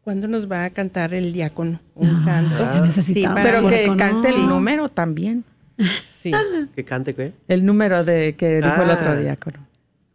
[0.04, 2.86] ¿Cuándo nos va a cantar el diácono un Ah, canto?
[2.86, 3.40] necesitamos.
[3.42, 5.44] Pero que cante el número también.
[6.22, 6.34] Sí.
[6.76, 7.32] ¿Que cante qué?
[7.48, 9.16] El número de que dijo el otro Ah.
[9.16, 9.60] diácono.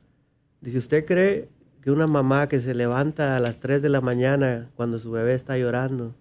[0.62, 1.50] Dice, ¿usted cree
[1.82, 5.34] que una mamá que se levanta a las 3 de la mañana cuando su bebé
[5.34, 6.16] está llorando,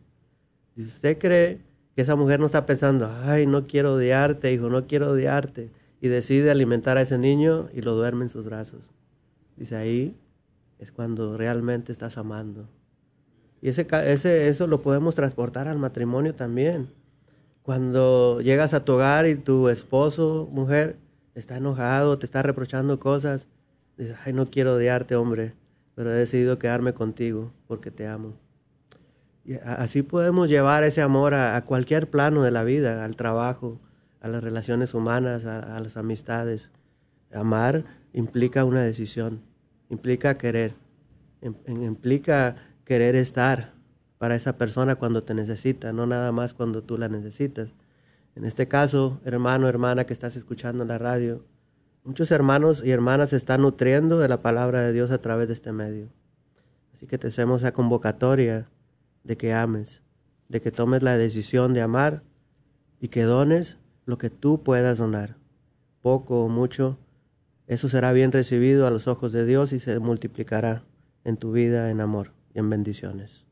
[0.75, 1.61] dice, ¿usted cree
[1.95, 5.71] que esa mujer no está pensando, ay, no quiero odiarte, hijo, no quiero odiarte?
[6.01, 8.81] Y decide alimentar a ese niño y lo duerme en sus brazos.
[9.57, 10.17] Dice, ahí
[10.81, 12.69] es cuando realmente estás amando.
[13.63, 16.89] Y ese, ese, eso lo podemos transportar al matrimonio también.
[17.63, 20.99] Cuando llegas a tu hogar y tu esposo, mujer,
[21.35, 23.47] está enojado, te está reprochando cosas,
[23.97, 25.55] dices, ay, no quiero odiarte, hombre,
[25.95, 28.35] pero he decidido quedarme contigo porque te amo.
[29.45, 33.79] Y así podemos llevar ese amor a, cualquier plano de la vida, al trabajo,
[34.21, 36.71] a las relaciones humanas, a, las amistades.
[37.33, 39.43] Amar implica una decisión,
[39.91, 40.75] implica querer,
[41.43, 43.75] im- implica querer estar
[44.19, 47.69] para esa persona cuando te necesita, no nada más cuando tú la necesitas.
[48.37, 51.45] En este caso, hermano, hermana que estás escuchando en la radio,
[52.03, 55.55] muchos hermanos y hermanas se están nutriendo de la palabra de Dios a través de
[55.55, 56.09] este medio.
[56.93, 58.69] Así que te hacemos esa convocatoria
[59.23, 60.03] de que ames,
[60.49, 62.23] de que tomes la decisión de amar
[63.01, 65.37] y que dones lo que tú puedas donar,
[66.03, 66.99] poco o mucho,
[67.67, 70.85] eso será bien recibido a los ojos de Dios y se multiplicará
[71.25, 73.45] en tu vida en amor y en bendiciones.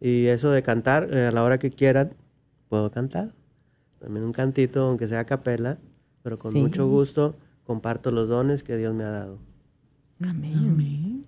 [0.00, 2.14] Y eso de cantar, eh, a la hora que quieran,
[2.68, 3.34] puedo cantar.
[4.00, 5.78] También un cantito, aunque sea a capela,
[6.22, 6.60] pero con Sí.
[6.60, 9.38] mucho gusto comparto los dones que Dios me ha dado.
[10.22, 11.22] Amén.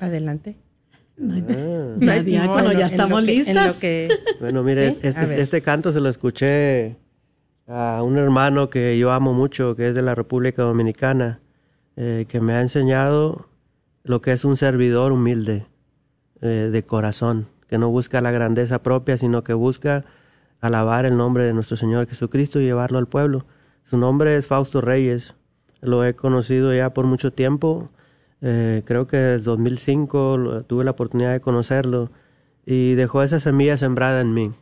[0.00, 0.56] Adelante.
[0.56, 0.64] Ah.
[2.00, 3.74] Ya, diácono, ya en estamos lo que- en listas.
[3.74, 4.08] lo que-
[4.40, 5.38] Bueno, mire, Sí, es- a es- ver.
[5.40, 6.96] este canto se lo escuché
[7.68, 11.40] a un hermano que yo amo mucho, que es de la República Dominicana,
[11.96, 13.46] eh, que me ha enseñado
[14.02, 15.66] lo que es un servidor humilde,
[16.42, 20.04] eh, de corazón, que no busca la grandeza propia, sino que busca
[20.66, 23.44] alabar el nombre de nuestro Señor Jesucristo y llevarlo al pueblo.
[23.84, 25.34] Su nombre es Fausto Reyes,
[25.80, 27.90] lo he conocido ya por mucho tiempo,
[28.40, 32.10] eh, creo que desde 2005 lo- tuve la oportunidad de conocerlo
[32.64, 34.52] y dejó esa semilla sembrada en mí.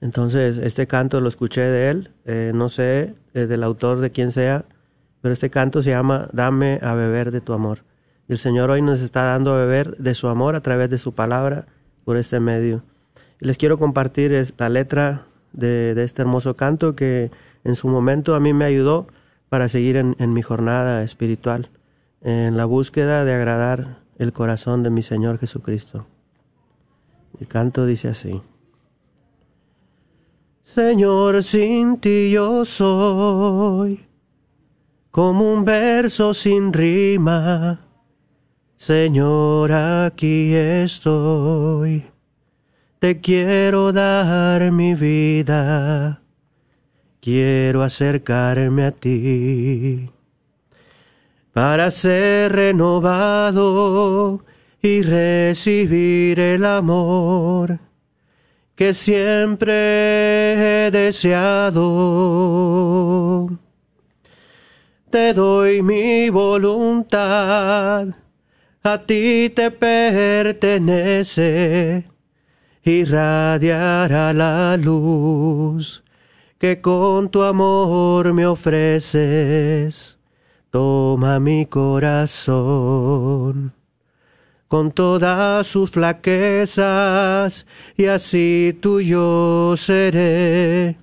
[0.00, 4.30] Entonces, este canto lo escuché de él, eh, no sé eh, del autor de quién
[4.32, 4.66] sea,
[5.22, 7.78] pero este canto se llama Dame a beber de tu amor.
[8.28, 11.14] El Señor hoy nos está dando a beber de su amor a través de su
[11.14, 11.66] palabra
[12.04, 12.82] por este medio.
[13.40, 17.30] Les quiero compartir es- la letra de, de este hermoso canto que
[17.64, 19.06] en su momento a mí me ayudó
[19.48, 21.70] para seguir en, en mi jornada espiritual,
[22.22, 26.06] en la búsqueda de agradar el corazón de mi Señor Jesucristo.
[27.40, 28.40] El canto dice así.
[30.62, 34.06] Señor, sin ti yo soy
[35.10, 37.80] como un verso sin rima.
[38.76, 42.13] Señor, aquí estoy.
[42.98, 46.22] Te quiero dar mi vida.
[47.20, 50.10] Quiero acercarme a ti
[51.54, 54.44] para ser renovado
[54.82, 57.78] y recibir el amor
[58.74, 59.72] que siempre
[60.86, 61.80] he deseado.
[65.10, 68.08] Te doy mi voluntad,
[68.82, 70.64] a ti te pertenece,
[72.84, 76.04] irradiará la luz
[76.58, 80.18] que con tu amor me ofreces.
[80.70, 83.72] Toma mi corazón
[84.74, 87.64] con todas sus flaquezas,
[87.96, 90.96] y así tuyo seré,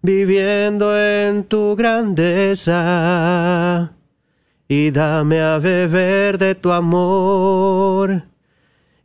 [0.00, 2.76] viviendo en tu grandeza,
[4.68, 8.22] y dame a beber de tu amor,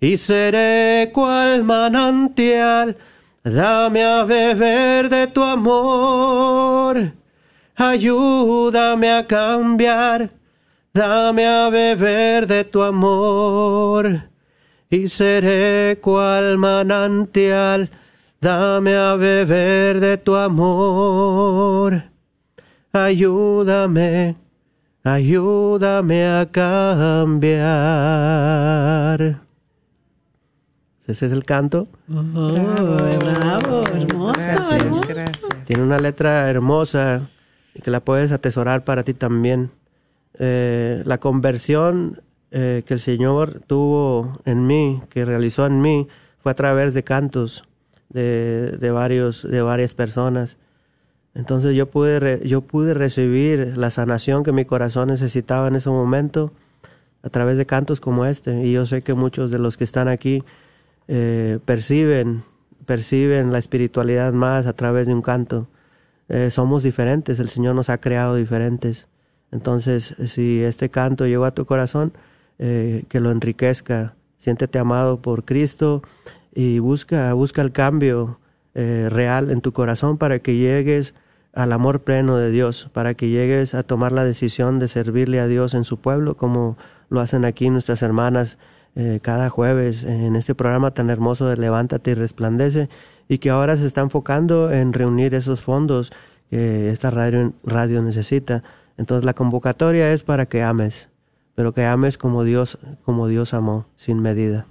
[0.04, 2.98] y seré cual manantial,
[3.44, 7.14] dame a beber de tu amor,
[7.76, 10.44] ayúdame a cambiar
[10.94, 14.30] Dame a beber de tu amor
[14.92, 17.90] y seré cual manantial.
[18.40, 22.04] Dame a beber de tu amor.
[22.94, 24.36] Ayúdame,
[25.04, 27.64] ayúdame a cambiar.
[31.08, 31.88] Ese es el canto.
[32.10, 32.52] Oh,
[33.24, 35.08] bravo, hermoso, Gracias, hermoso.
[35.10, 35.66] gracias.
[35.66, 37.30] Tiene una letra hermosa
[37.76, 39.72] y que la puedes atesorar para ti también.
[40.40, 46.08] Eh, la conversión eh, que el Señor tuvo en mí, que realizó en mí,
[46.42, 47.66] fue a través de cantos
[48.10, 50.58] de, de varios, de varias personas.
[51.36, 55.90] Entonces yo pude, re- yo pude recibir la sanación que mi corazón necesitaba en ese
[55.90, 56.54] momento
[57.24, 58.66] a través de cantos como este.
[58.66, 60.44] Y yo sé que muchos de los que están aquí
[61.08, 62.44] eh, perciben,
[62.86, 65.68] perciben la espiritualidad más a través de un canto.
[66.30, 69.08] Eh, somos diferentes, el Señor nos ha creado diferentes.
[69.52, 72.14] Entonces, si este canto llegó a tu corazón,
[72.60, 74.16] eh, que lo enriquezca.
[74.38, 76.02] Siéntete amado por Cristo
[76.54, 78.40] y busca, busca el cambio
[78.76, 81.14] real en tu corazón para que llegues
[81.54, 85.48] al amor pleno de Dios, para que llegues a tomar la decisión de servirle a
[85.48, 86.76] Dios en su pueblo, como
[87.10, 88.58] lo hacen aquí nuestras hermanas
[88.96, 92.90] eh, cada jueves en este programa tan hermoso de Levántate y Resplandece,
[93.28, 96.12] y que ahora se está enfocando en reunir esos fondos
[96.50, 98.64] que esta radio, radio necesita.
[98.98, 101.10] Entonces la convocatoria es para que ames,
[101.56, 104.68] pero que ames como Dios, como Dios amó, sin medida.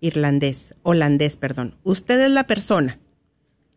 [0.00, 2.98] irlandés, holandés, perdón, usted es la persona.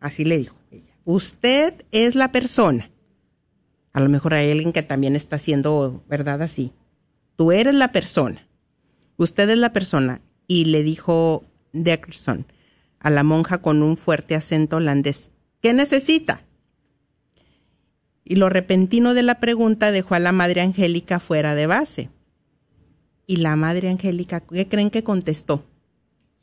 [0.00, 0.85] Así le dijo ella.
[1.06, 2.90] Usted es la persona.
[3.92, 6.42] A lo mejor hay alguien que también está haciendo, ¿verdad?
[6.42, 6.72] Así.
[7.36, 8.48] Tú eres la persona.
[9.16, 10.20] Usted es la persona.
[10.48, 12.44] Y le dijo Dickerson
[12.98, 15.30] a la monja con un fuerte acento holandés,
[15.60, 16.42] ¿qué necesita?
[18.24, 22.10] Y lo repentino de la pregunta dejó a la Madre Angélica fuera de base.
[23.28, 25.64] Y la Madre Angélica, ¿qué creen que contestó?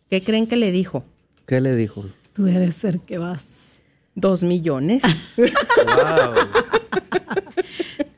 [0.09, 1.03] ¿Qué creen que le dijo?
[1.45, 2.05] ¿Qué le dijo?
[2.31, 3.72] Tú eres el que vas.
[4.15, 5.03] Dos millones.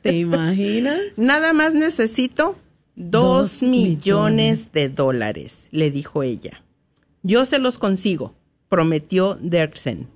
[0.02, 1.00] ¿Te imaginas?
[1.16, 2.56] Nada más necesito
[2.94, 6.62] dos, Dos millones de dólares, le dijo ella.
[7.22, 8.34] Yo se los consigo,
[8.68, 10.08] prometió Derksen.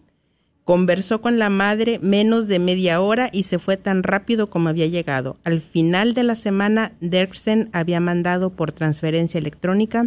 [0.64, 4.86] Conversó con la madre menos de media hora y se fue tan rápido como había
[4.86, 5.36] llegado.
[5.42, 10.06] Al final de la semana, Derksen había mandado por transferencia electrónica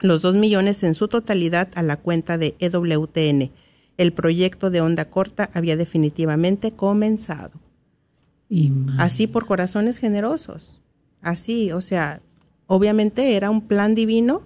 [0.00, 3.52] los dos millones en su totalidad a la cuenta de EWTN.
[3.96, 7.52] El proyecto de onda corta había definitivamente comenzado.
[8.98, 10.80] Así por corazones generosos.
[11.22, 12.20] Así, o sea,
[12.66, 14.42] obviamente era un plan divino.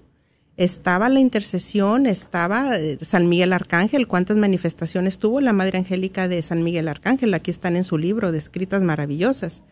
[0.57, 4.09] Estaba la intercesión, estaba eh, San Miguel Arcángel.
[4.09, 7.35] ¿Cuántas manifestaciones tuvo la Madre Angélica de San Miguel Arcángel?
[7.35, 9.63] Aquí están en su libro, descritas maravillosas.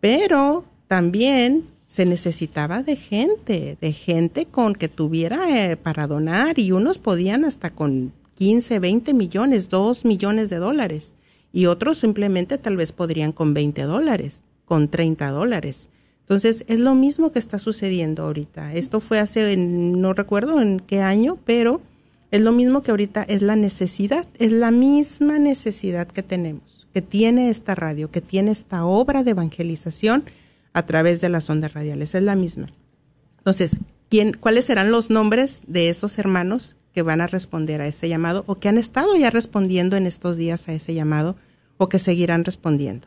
[0.00, 6.72] Pero también se necesitaba de gente, de gente con que tuviera eh, para donar y
[6.72, 11.12] unos podían hasta con 15, 20 millones, 2 millones de dólares
[11.52, 15.90] y otros simplemente tal vez podrían con 20 dólares, con 30 dólares.
[16.20, 18.72] Entonces es lo mismo que está sucediendo ahorita.
[18.72, 21.82] Esto fue hace, no recuerdo en qué año, pero
[22.30, 27.02] es lo mismo que ahorita es la necesidad, es la misma necesidad que tenemos, que
[27.02, 30.24] tiene esta radio, que tiene esta obra de evangelización
[30.72, 32.68] a través de las ondas radiales, es la misma.
[33.36, 33.76] Entonces,
[34.08, 38.44] ¿quién, ¿cuáles serán los nombres de esos hermanos que van a responder a ese llamado
[38.46, 41.36] o que han estado ya respondiendo en estos días a ese llamado
[41.76, 43.06] o que seguirán respondiendo?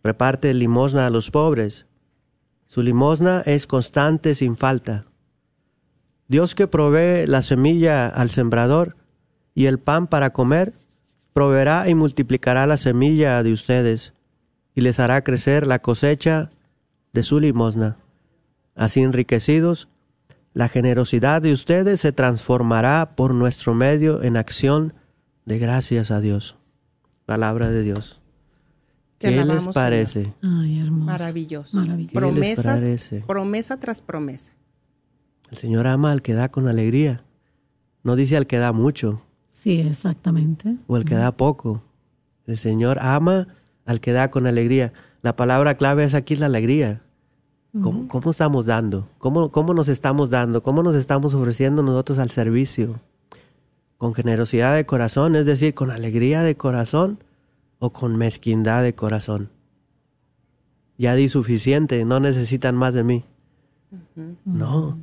[0.04, 1.88] Reparte limosna a los pobres.
[2.68, 5.06] Su limosna es constante sin falta.
[6.28, 8.98] Dios que provee la semilla al sembrador
[9.56, 10.74] y el pan para comer,
[11.34, 14.14] proveerá y multiplicará la semilla de ustedes
[14.76, 16.52] y les hará crecer la cosecha
[17.14, 17.98] de su limosna.
[18.76, 19.88] Así enriquecidos,
[20.54, 24.94] la generosidad de ustedes se transformará por nuestro medio en acción
[25.46, 26.58] de gracias a Dios.
[27.26, 28.22] Palabra de Dios.
[29.20, 30.34] ¿Qué les parece?
[30.44, 31.06] Ay, hermoso.
[31.06, 31.78] Maravilloso.
[31.78, 32.12] Maravilloso.
[32.14, 33.24] ¿Qué les Promesas, parece?
[33.28, 34.54] promesa tras promesa.
[35.50, 37.24] El Señor ama al que da con alegría.
[38.04, 40.76] No dice al que da mucho Sí, exactamente.
[40.88, 41.82] o al que da poco.
[42.46, 43.48] El Señor ama
[43.86, 44.94] al que da con alegría.
[45.24, 47.02] La palabra clave es aquí la alegría.
[47.82, 49.08] ¿Cómo, cómo estamos dando?
[49.18, 50.64] ¿Cómo, ¿Cómo nos estamos dando?
[50.64, 53.00] ¿Cómo nos estamos ofreciendo nosotros al servicio?
[53.98, 57.24] ¿Con generosidad de corazón, es decir, con alegría de corazón
[57.80, 59.50] o con mezquindad de corazón?
[60.98, 63.26] Ya di suficiente, no necesitan más de mí.
[64.46, 64.98] No,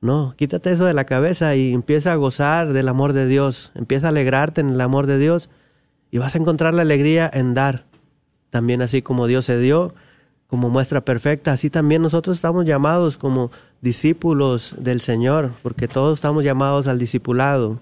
[0.00, 4.06] no, quítate eso de la cabeza y empieza a gozar del amor de Dios, empieza
[4.06, 5.50] a alegrarte en el amor de Dios
[6.10, 7.84] y vas a encontrar la alegría en dar.
[8.48, 9.94] También así como Dios se dio,
[10.48, 13.50] como muestra perfecta, así también nosotros estamos llamados como
[13.82, 17.78] discípulos del Señor, porque todos estamos llamados al discipulado,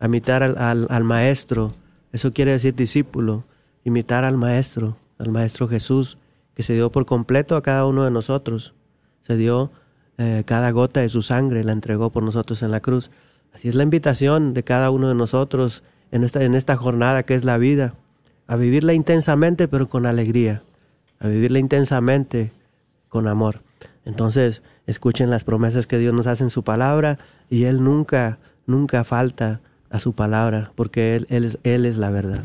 [0.00, 1.74] a imitar al, al- al Maestro.
[2.16, 3.44] Eso quiere decir discípulo,
[3.84, 6.16] imitar al Maestro, al Maestro Jesús,
[6.54, 8.72] que se dio por completo a cada uno de nosotros.
[9.20, 9.70] Se dio
[10.16, 13.10] eh, cada gota de su sangre, la entregó por nosotros en la cruz.
[13.52, 17.34] Así es la invitación de cada uno de nosotros en esta, en esta jornada que
[17.34, 17.92] es la vida,
[18.46, 20.62] a vivirla intensamente pero con alegría,
[21.20, 22.50] a vivirla intensamente
[23.10, 23.60] con amor.
[24.06, 27.18] Entonces, escuchen las promesas que Dios nos hace en su palabra
[27.50, 29.60] y Él nunca, nunca falta
[29.90, 32.44] a su palabra, porque Él, es, él es la verdad.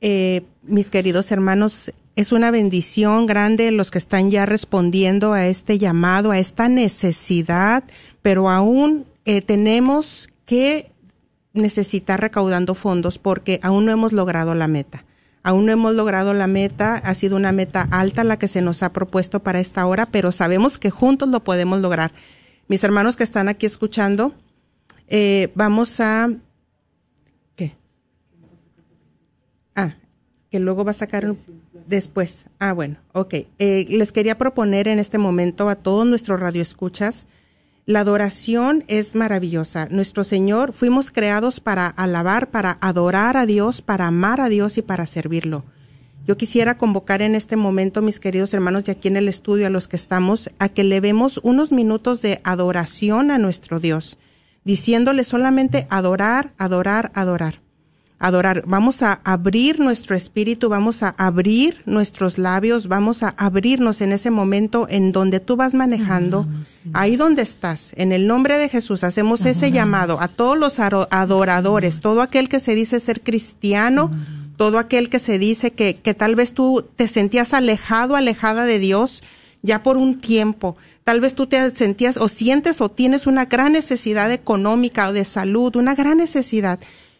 [0.00, 5.78] Eh, mis queridos hermanos, es una bendición grande los que están ya respondiendo a este
[5.78, 7.84] llamado, a esta necesidad,
[8.22, 10.90] pero aún eh, tenemos que
[11.52, 15.04] necesitar recaudando fondos porque aún no hemos logrado la meta.
[15.42, 18.82] Aún no hemos logrado la meta, ha sido una meta alta la que se nos
[18.82, 22.12] ha propuesto para esta hora, pero sabemos que juntos lo podemos lograr.
[22.66, 24.34] Mis hermanos que están aquí escuchando,
[25.06, 26.30] eh, vamos a...
[27.54, 27.76] ¿Qué?
[29.76, 29.94] Ah,
[30.56, 31.34] que luego va a sacar
[31.86, 32.46] después.
[32.58, 33.34] Ah, bueno, ok.
[33.58, 37.26] Eh, les quería proponer en este momento a todos nuestros radioescuchas,
[37.84, 39.86] la adoración es maravillosa.
[39.90, 44.82] Nuestro Señor, fuimos creados para alabar, para adorar a Dios, para amar a Dios y
[44.82, 45.62] para servirlo.
[46.26, 49.70] Yo quisiera convocar en este momento, mis queridos hermanos de aquí en el estudio, a
[49.70, 54.16] los que estamos, a que le vemos unos minutos de adoración a nuestro Dios,
[54.64, 57.65] diciéndole solamente adorar, adorar, adorar
[58.18, 58.62] adorar.
[58.66, 64.30] Vamos a abrir nuestro espíritu, vamos a abrir nuestros labios, vamos a abrirnos en ese
[64.30, 66.46] momento en donde tú vas manejando,
[66.92, 67.92] ahí donde estás.
[67.96, 72.60] En el nombre de Jesús hacemos ese llamado a todos los adoradores, todo aquel que
[72.60, 74.10] se dice ser cristiano,
[74.56, 78.78] todo aquel que se dice que, que tal vez tú te sentías alejado, alejada de
[78.78, 79.22] Dios
[79.62, 80.76] ya por un tiempo.
[81.04, 85.24] Tal vez tú te sentías o sientes o tienes una gran necesidad económica o de
[85.24, 86.78] salud, una gran necesidad.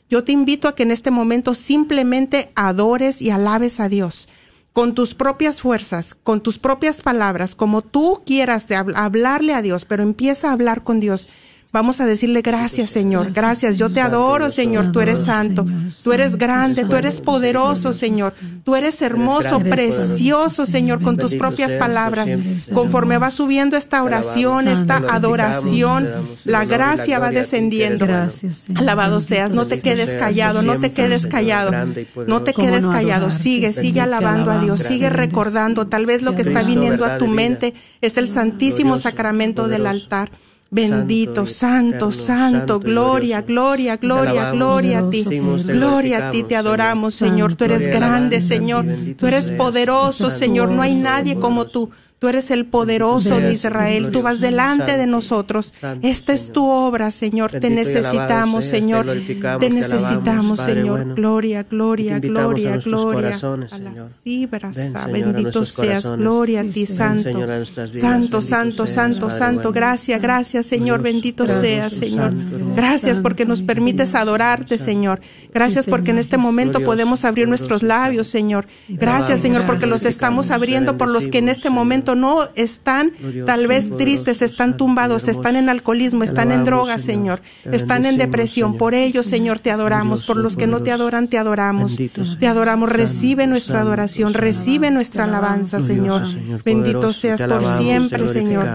[0.09, 4.29] Yo te invito a que en este momento simplemente adores y alabes a Dios
[4.73, 10.03] con tus propias fuerzas, con tus propias palabras, como tú quieras hablarle a Dios, pero
[10.03, 11.29] empieza a hablar con Dios.
[11.73, 13.33] Vamos a decirle gracias, Señor.
[13.33, 13.77] Gracias.
[13.77, 14.93] Yo te adoro, Señor.
[14.93, 15.67] Tú eres santo.
[16.03, 16.85] Tú eres grande.
[16.85, 18.35] Tú eres poderoso, Señor.
[18.65, 22.31] Tú eres hermoso, precioso, Señor, con tus propias palabras.
[22.73, 26.09] Conforme va subiendo esta oración, esta adoración,
[26.45, 28.07] la gracia va descendiendo.
[28.07, 28.23] bueno.
[28.23, 28.83] Gracias, Señor.
[28.83, 31.73] Alabado seas, no te quedes callado, no te quedes callado,
[32.27, 36.35] no te ¿Cómo quedes callado, sigue, sigue alabando a Dios, sigue recordando, tal vez lo
[36.35, 40.31] que está viniendo a tu mente es el santísimo sacramento del altar.
[40.69, 45.25] Bendito, Santo santo, gloria, gloria, gloria, gloria a ti.
[45.65, 47.55] Gloria a ti, te adoramos, Señor.
[47.55, 48.85] Tú eres grande, Señor.
[49.17, 50.71] Tú eres poderoso, Señor.
[50.71, 51.91] No hay nadie como tú.
[52.19, 54.11] Tú eres el poderoso de Israel.
[54.11, 55.75] Tú vas delante de nosotros.
[56.01, 57.51] Esta es tu obra, Señor.
[57.51, 59.07] Te necesitamos, Señor.
[59.61, 61.15] Te necesitamos, Señor.
[61.15, 63.29] Gloria, gloria, gloria, gloria.
[63.29, 64.11] A la Señor.
[64.23, 64.81] cibrasa.
[64.81, 66.17] Ven, Señor, a Bendito seas.
[66.17, 66.87] Gloria a ti.
[66.87, 67.47] Santo.
[68.01, 69.73] Santo, santo, santo, santo.
[69.73, 71.03] Gracias, gracias, Señor.
[71.03, 72.33] Bendito seas, Señor.
[72.75, 75.21] Gracias porque nos permites adorarte, Señor.
[75.53, 78.67] Gracias porque en este momento podemos abrir nuestros labios, Señor.
[78.89, 83.13] Gracias, Señor, porque los estamos abriendo por los que en este momento Santo, no están
[83.19, 85.41] Glorioso, tal vez poderoso, tristes, están tumbados, hermoso.
[85.41, 87.41] están en alcoholismo, están en drogas, Señor.
[87.65, 88.71] Están en depresión.
[88.71, 88.79] Señor.
[88.79, 90.27] Por ello, Señor, te adoramos.
[90.27, 91.97] Por los que no te adoran, te adoramos.
[91.97, 92.91] Bendito Te adoramos.
[92.91, 94.41] Recibe Santo, nuestra adoración, santo.
[94.41, 96.27] recibe nuestra alabanza, Señor.
[96.27, 98.69] Señor, Bendito seas por siempre, Señor.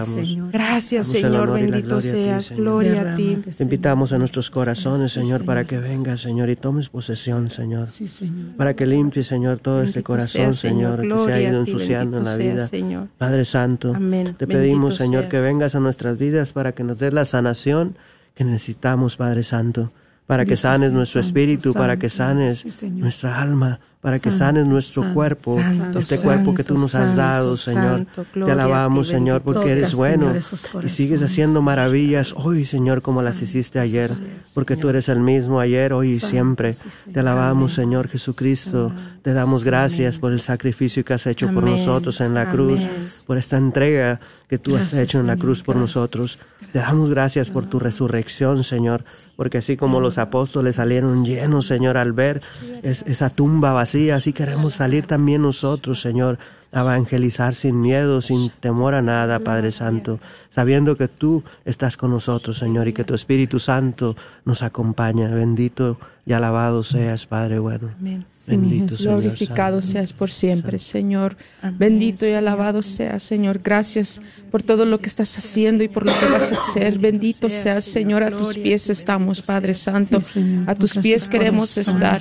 [0.52, 1.52] Gracias, Señor.
[1.52, 2.50] Bendito seas.
[2.50, 3.38] Gloria a ti.
[3.56, 7.86] Te invitamos a nuestros corazones, Señor, para que vengas, Señor, y tomes posesión, Señor.
[7.86, 8.56] Sí, Señor.
[8.56, 11.02] Para que limpie, Señor, todo este corazón, Señor.
[11.02, 12.68] Que se ha ido ensuciando en la vida.
[12.68, 13.08] Señor.
[13.26, 14.34] Padre Santo, Amén.
[14.36, 15.30] te Bendito pedimos, Señor, seas.
[15.30, 17.96] que vengas a nuestras vidas para que nos des la sanación
[18.34, 19.92] que necesitamos, Padre Santo.
[20.26, 24.44] Para que sanes nuestro Santo, espíritu, para que sanes Sí, nuestra alma, para que Santo,
[24.44, 28.04] sanes nuestro Santo, cuerpo, Santo, este cuerpo que tú nos has dado, Señor.
[28.04, 30.34] Te ti, alabamos, Señor, porque eres bueno
[30.82, 34.10] y sigues haciendo maravillas hoy, Señor, como las hiciste ayer,
[34.54, 36.74] porque tú eres el mismo ayer, hoy y siempre.
[37.12, 38.92] Te alabamos, Señor Jesucristo.
[39.22, 42.80] Te damos gracias por el sacrificio que has hecho por nosotros en la cruz,
[43.24, 46.40] por esta entrega que tú has hecho en la cruz por nosotros.
[46.72, 49.04] Te damos gracias por tu resurrección, Señor,
[49.36, 52.40] porque así como los apóstoles salieron llenos, Señor, al ver
[52.82, 56.38] es- esa tumba vacía, así queremos salir también nosotros, Señor,
[56.72, 60.18] a evangelizar sin miedo, sin temor a nada, Padre Santo,
[60.48, 64.16] sabiendo que tú estás con nosotros, Señor, y que tu Espíritu Santo
[64.46, 65.28] nos acompaña.
[65.28, 67.90] Bendito y alabado seas, Padre bueno.
[67.98, 68.24] Amén.
[68.46, 69.20] Bendito Señor.
[69.20, 69.92] Glorificado Santo.
[69.92, 71.36] seas por siempre, Señor.
[71.60, 73.58] Amén, Bendito y alabado seas, Señor.
[73.58, 74.20] Gracias
[74.52, 76.98] por todo lo que estás haciendo y por lo que vas a hacer.
[77.00, 78.22] Bendito seas, Señor.
[78.22, 80.20] A tus pies estamos, Padre Santo.
[80.20, 80.62] Sí.
[80.66, 82.20] A tus pies queremos estar,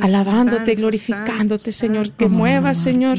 [0.00, 2.10] alabándote, glorificándote, Señor.
[2.10, 3.18] Que muevas, Señor,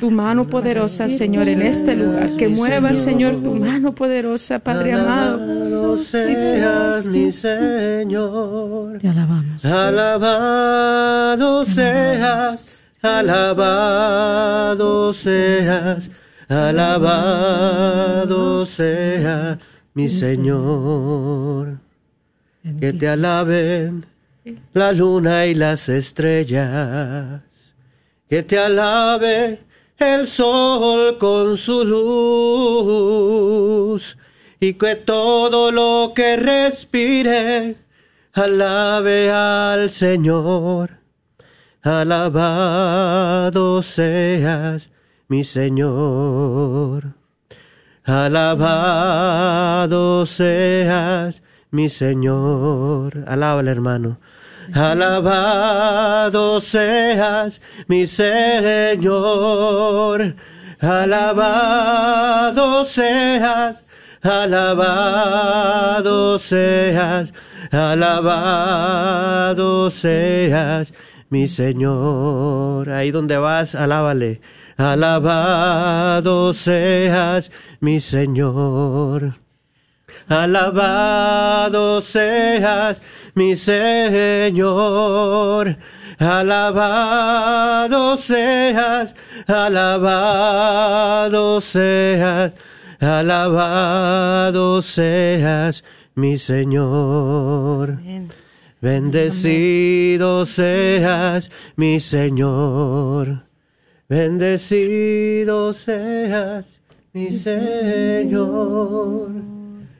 [0.00, 2.30] tu mano poderosa, Señor, en este lugar.
[2.36, 5.36] Que muevas, Señor, tu mano poderosa, Padre amado.
[5.36, 8.98] Alabado Sí, seas mi Señor.
[8.98, 9.64] Te alabamos.
[9.70, 14.32] Alabado seas, alabado
[15.12, 16.08] seas,
[16.48, 17.84] alabado
[18.64, 19.58] seas
[19.92, 21.80] mi Señor.
[22.80, 24.06] Que te alaben
[24.72, 27.42] la luna y las estrellas.
[28.28, 29.60] Que te alabe
[29.98, 31.84] el sol con su
[33.92, 34.16] luz.
[34.60, 37.87] Y que todo lo que respire
[38.38, 41.00] alabe al Señor.
[41.82, 44.90] Alabado seas
[45.28, 47.14] mi Señor.
[48.04, 53.24] Alabado seas mi Señor.
[53.26, 54.18] Alábale, hermano.
[54.72, 59.14] Alabado seas mi Señor.
[60.80, 63.88] Alabado seas.
[64.22, 64.98] Alabado
[66.38, 67.32] seas.
[67.70, 69.60] Alabado
[69.90, 70.94] seas
[71.28, 72.90] mi Señor.
[72.90, 74.40] Ahí donde vas, alábale.
[74.76, 77.50] Alabado seas
[77.80, 79.34] mi Señor.
[80.28, 83.02] Alabado seas
[83.34, 84.58] mi Señor.
[86.18, 89.14] Alabado seas,
[89.46, 90.80] alabado
[91.60, 92.54] seas,
[92.98, 95.84] alabado seas
[96.18, 97.90] mi Señor.
[97.90, 98.28] Amén.
[98.80, 103.44] Bendecido seas mi Señor.
[104.08, 106.80] Bendecido seas
[107.12, 109.30] mi Señor.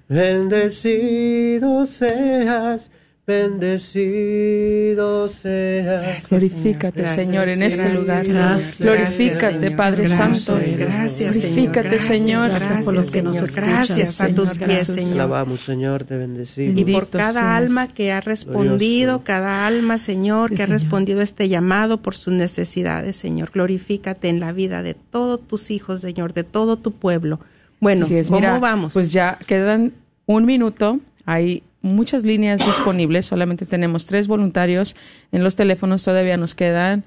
[0.08, 2.90] Bendecido seas,
[3.28, 6.28] bendecido seas.
[6.28, 8.26] Glorifícate, Señor, en este lugar.
[8.26, 9.70] gracias, Glorifícate.
[9.72, 10.60] Padre Gracias, Santo.
[10.78, 11.34] Gracias.
[11.36, 12.50] Glorifícate, Señor.
[12.50, 14.48] Gracias por los que nos Gracias a Señor.
[14.48, 15.12] tus pies, Señor.
[15.12, 16.80] alabamos, Señor, te bendecimos.
[16.80, 17.44] Y por cada seas.
[17.44, 19.24] alma que ha respondido, Glorioso.
[19.24, 23.50] cada alma, Señor, Sí, que ha respondido a este llamado por sus necesidades, Señor.
[23.52, 27.40] Glorifícate en la vida de todos tus hijos, Señor, de todo tu pueblo.
[27.80, 28.92] Bueno, es, ¿cómo mira, vamos?
[28.94, 29.92] Pues ya quedan
[30.26, 30.98] un minuto.
[31.26, 34.96] Hay muchas líneas disponibles, solamente tenemos tres voluntarios
[35.32, 37.04] en los teléfonos, todavía nos quedan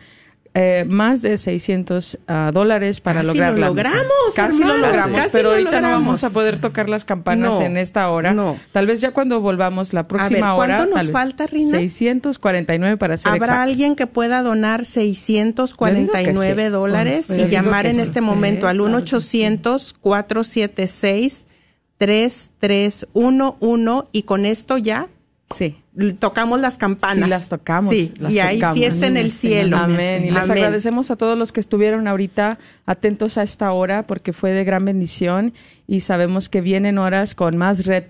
[0.53, 3.67] eh, más de 600 ah, dólares para lograr lograrla.
[3.67, 7.61] Lo logramos, casi lo logramos, casi pero ahorita no vamos a poder tocar las campanas
[7.61, 8.34] en esta hora.
[8.34, 8.57] No.
[8.74, 10.78] Tal vez ya cuando volvamos la próxima a ver, ¿cuánto hora.
[10.78, 11.78] ¿Cuánto nos falta, Rina?
[11.78, 13.63] 649 para ser ¿Habrá exactos?
[13.63, 16.69] alguien que pueda donar 649 sí.
[16.69, 21.47] dólares y llamar en este momento eh, al 1 800 476
[22.02, 25.08] 3311 y con esto ya
[25.56, 25.76] Sí.
[26.20, 27.26] Tocamos las campanas.
[27.26, 27.93] Sí, las tocamos.
[27.93, 29.78] Sí, las y hay fiesta en el cielo.
[29.78, 30.26] Amén.
[30.26, 34.52] Y les agradecemos a todos los que estuvieron ahorita atentos a esta hora porque fue
[34.52, 35.54] de gran bendición
[35.88, 38.10] y sabemos que vienen horas con más retos.